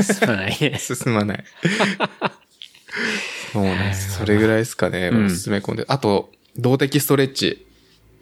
[0.02, 0.78] 進まないね。
[0.80, 1.44] 進まない。
[3.52, 3.94] そうね。
[3.94, 5.10] それぐらいですかね。
[5.12, 5.92] うんおすすめコンテンツ。
[5.92, 7.66] あと、動的ストレッチ。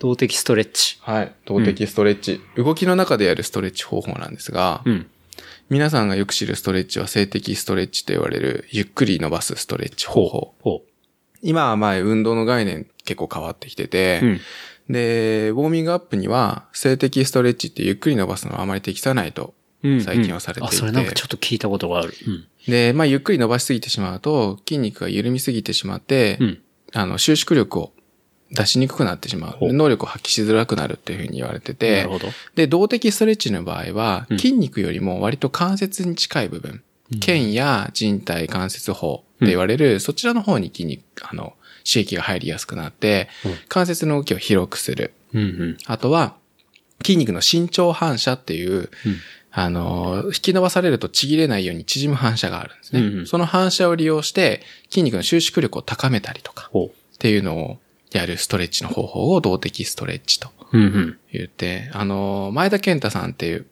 [0.01, 0.99] 動的ストレッチ。
[1.03, 1.33] はい。
[1.47, 2.41] 動的ストレッチ。
[2.57, 5.07] 動きの中でやるストレッチ方法なんですが、うん。
[5.71, 10.55] 皆さんがよく知るストレッチは静的ストレッチと言われる、ゆっくり伸ばすストレッチ方法。
[10.61, 10.83] ほ
[11.43, 14.27] 今は前、運動の概念結構変わってきてて、う。
[14.27, 14.41] うん。
[14.91, 22.15] で、ウォーミングアップには、静的ストレッチってゆっくり伸ばすのはあまり適さないと、うん最近はされていてあ、それなんかちょっと聞いたことがある。
[22.27, 22.47] うん。
[22.67, 26.59] で、まあ、ゆっくり伸ばしすぎてしまうと、筋肉が緩みすぎてしまって、うん。
[26.95, 27.93] あの、収縮力を
[28.55, 29.73] 出しにくくなってしまう。
[29.73, 32.29] 能力を発揮しづらくなるっていうふうに言われてなてる、ほど。
[32.55, 36.83] で、動的ストレッチの場合はうん、筋肉よりも割と関節に近い部分、
[37.21, 41.55] 腱や人体関節法って言われる、そちらの方に筋肉、あの、
[41.87, 45.13] 刺激が入りやすくなってうん、関節の動きを広くする。
[45.35, 45.79] うんうん。
[45.87, 46.37] あとは、
[47.05, 48.91] 筋肉の伸長反射っていう、うん
[49.57, 53.01] あの、引き伸ばされるとちぎれないように縮む反射があるんですね。
[53.01, 57.79] うんうんその反射を利用して、筋肉の収縮力を高めたりとか、ほっていうのを
[58.19, 60.79] やるストレッチの方法を動的ストレッチとう。
[60.79, 61.19] うんうん。
[61.33, 63.67] 言って、あの、前田健太さんっていう、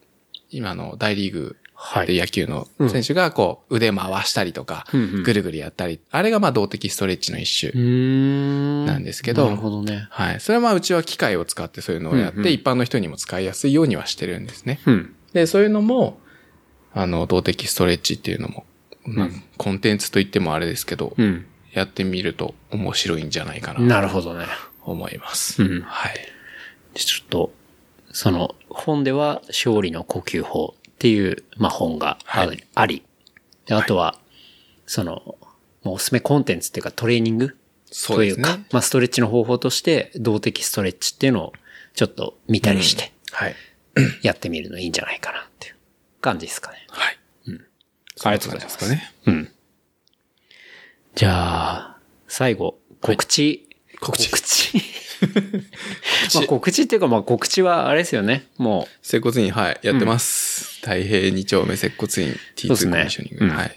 [0.49, 2.07] 今の大リーグはい。
[2.07, 7.73] で野球の選手がこう腕回したりとか、うんうんぐるぐるやったり、あれがまあ動的ストレッチの一種。
[8.85, 10.07] なんですけどなるほどね。
[10.09, 10.39] はい。
[10.39, 14.79] それはまあうちは機械を使ってそういうのをやって、うんうん一般の人にも使いやすいようにはしてるんですね。
[14.85, 15.15] うん。
[15.33, 16.19] で、そういうのも、
[16.93, 18.65] あの、動的ストレッチっていうのも、
[19.05, 21.45] まコンテンツと言ってもあれですけど、うん。
[21.73, 24.45] やってみると面白いんじゃないかななるほどね。
[24.85, 25.61] と思います。
[25.63, 26.15] うんはい。
[26.93, 27.51] ちょっと、
[28.11, 33.03] その、本では、勝利の呼吸法っていう、まあ、本があ,、はいあり。
[33.65, 34.15] であとは、
[34.85, 35.37] その、
[35.83, 37.57] まあおすすめコンテンツっていうかトレーニング？
[38.07, 41.53] というか、まあ、ストレッチの方法として、動的ストレッチっていうのを、
[41.95, 43.55] ちょっと見たりして、はい。
[44.23, 45.75] やってみるのいいんじゃないかなっていう
[46.21, 46.87] 感じですかね。
[46.89, 47.17] はい。
[48.25, 49.13] ありがとうございますかね。
[49.25, 49.51] うん。
[51.15, 53.67] じゃあ、最後、告知。
[53.99, 54.73] 告知告知。
[56.35, 58.47] まあ告知っていうか、まあ告知はあれですよね。
[58.57, 60.79] も接骨院、はい、やってます。
[60.81, 63.45] 太平二丁目接骨院 T2 コンディショニング。
[63.45, 63.67] うんはい。
[63.67, 63.71] う、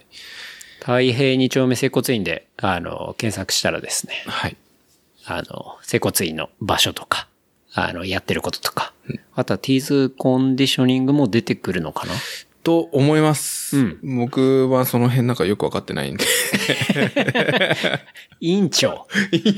[0.81, 4.57] 太平二丁目接骨院で、あの、検索したらですね、はい。
[5.27, 7.29] あの、接骨院の場所とか、
[7.75, 8.95] あの、やってることとか、
[9.35, 12.15] あとは T2 コンディショニングも出てくるのかな？
[12.67, 13.77] と思います。
[13.77, 16.25] うん僕はその辺なんかよくわかってないんで。
[18.41, 19.07] 委員長。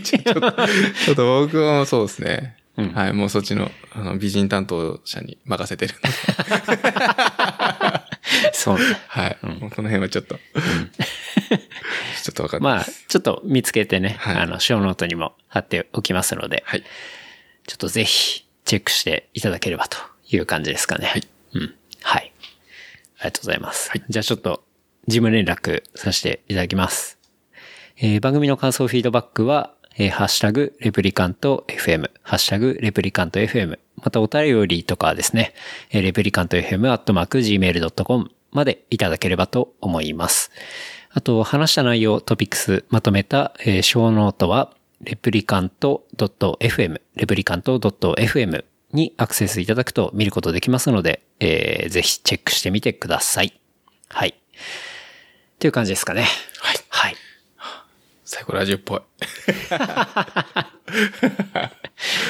[0.04, 2.58] ちょっと、ちょっと僕もそうですね。
[2.76, 5.94] うんはい、もうそっちの、あの、美人担当者に任せてる。
[8.52, 8.84] そうね。
[9.08, 9.38] はい。
[9.42, 10.40] もうこの辺はちょっと、ちょ
[12.30, 13.06] っとわかんないまあ、です。
[13.08, 16.84] ちょっと見つけてね、はいあの、ショーノートにも貼っておきますので、はい。
[17.66, 19.96] ちょっとぜひチェックしていただければと
[20.30, 21.06] いう感じですかね。
[21.06, 21.26] はい。
[21.54, 21.74] うん。
[22.02, 22.27] はい。
[23.18, 23.90] ありがとうございます。
[23.90, 24.64] はいじゃあちょっと、
[25.06, 27.18] 事務連絡させていただきます。
[27.96, 35.54] えー番組の感想フィードバックは、えーハッシュタグ、レプリカント FM、ハッシュタグ、レプリカント FM、またお便りとかはですね、
[35.90, 40.52] えーレプリカント FM、アットマーク、gmail.com までいただければと思います。
[41.10, 53.58] あと、話した内容、トピックスまとめた、えー、ショーノートは、レプリカント .fm、レプリカント .fm にアクセスいただくと見ることできますので、えー、ぜひチェックしてみてください。
[54.08, 54.34] はい。
[55.58, 56.26] という感じですかね。
[56.60, 56.76] はい。
[56.88, 57.16] はい。
[58.24, 59.00] 最後ラジオっぽい。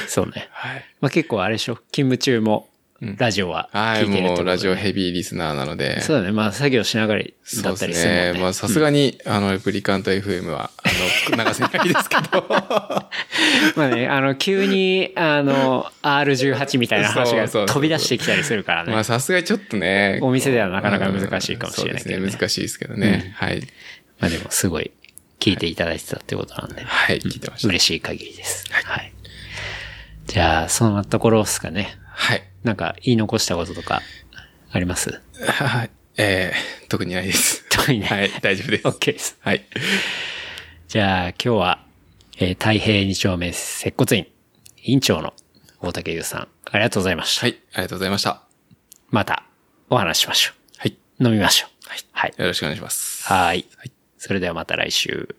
[0.08, 0.48] そうね。
[0.52, 0.84] はい。
[1.00, 2.68] まあ、結構あれでしょ勤務中も
[3.00, 6.00] ラジオははい、聞いてるってことでもうラジオヘビーリスナーなので。
[6.00, 6.32] そうだね。
[6.32, 8.08] まあ、作業しながらだそうったりですね。
[8.08, 8.40] するもんね。
[8.40, 12.44] まあさすがに、あの、レプリカント FM は、あの、流せないですけど。
[13.76, 18.92] まあね、あの、急に、あの、R18 みたいな話がそうそうそう飛び出してきたりするからね。
[18.92, 20.18] まあさすがにちょっとね。
[20.20, 22.40] お店ではなかなか難しいかもしれないけどねそうですね。
[22.40, 23.32] 難しいですけどね。
[23.36, 23.60] はい。
[24.18, 24.90] まあでも、すごい
[25.38, 27.68] 聞いていただいてたってことなんで、はい、聞いてました。
[27.68, 28.64] 嬉しい限りです。
[28.72, 29.12] はい。
[30.26, 31.96] じゃあ、そんなところですかね。
[32.20, 32.42] はい。
[32.64, 34.02] なんか、言い残したこととか、
[34.72, 35.20] あります？
[35.40, 35.90] はい。
[36.16, 37.64] えー、特にないです。
[37.70, 38.06] 特にね。
[38.06, 38.82] はい、大丈夫です。
[38.88, 39.36] OK です。
[39.40, 39.64] はい。
[40.88, 41.84] じゃあ、今日は、
[42.38, 44.26] えー太平二丁目接骨院、
[44.82, 45.32] 院長の
[45.80, 47.46] 大竹優さん、ありがとうございました。
[47.46, 48.42] はい、ありがとうございました。
[49.10, 49.44] また、
[49.90, 50.96] お話ししましょはい。
[51.20, 51.24] う。
[51.26, 51.88] 飲みましょう。
[51.88, 51.98] はい。
[52.12, 52.34] はい。
[52.36, 53.24] よろしくお願いします。
[53.26, 53.64] はい。
[53.76, 55.36] はいそれではまた来週。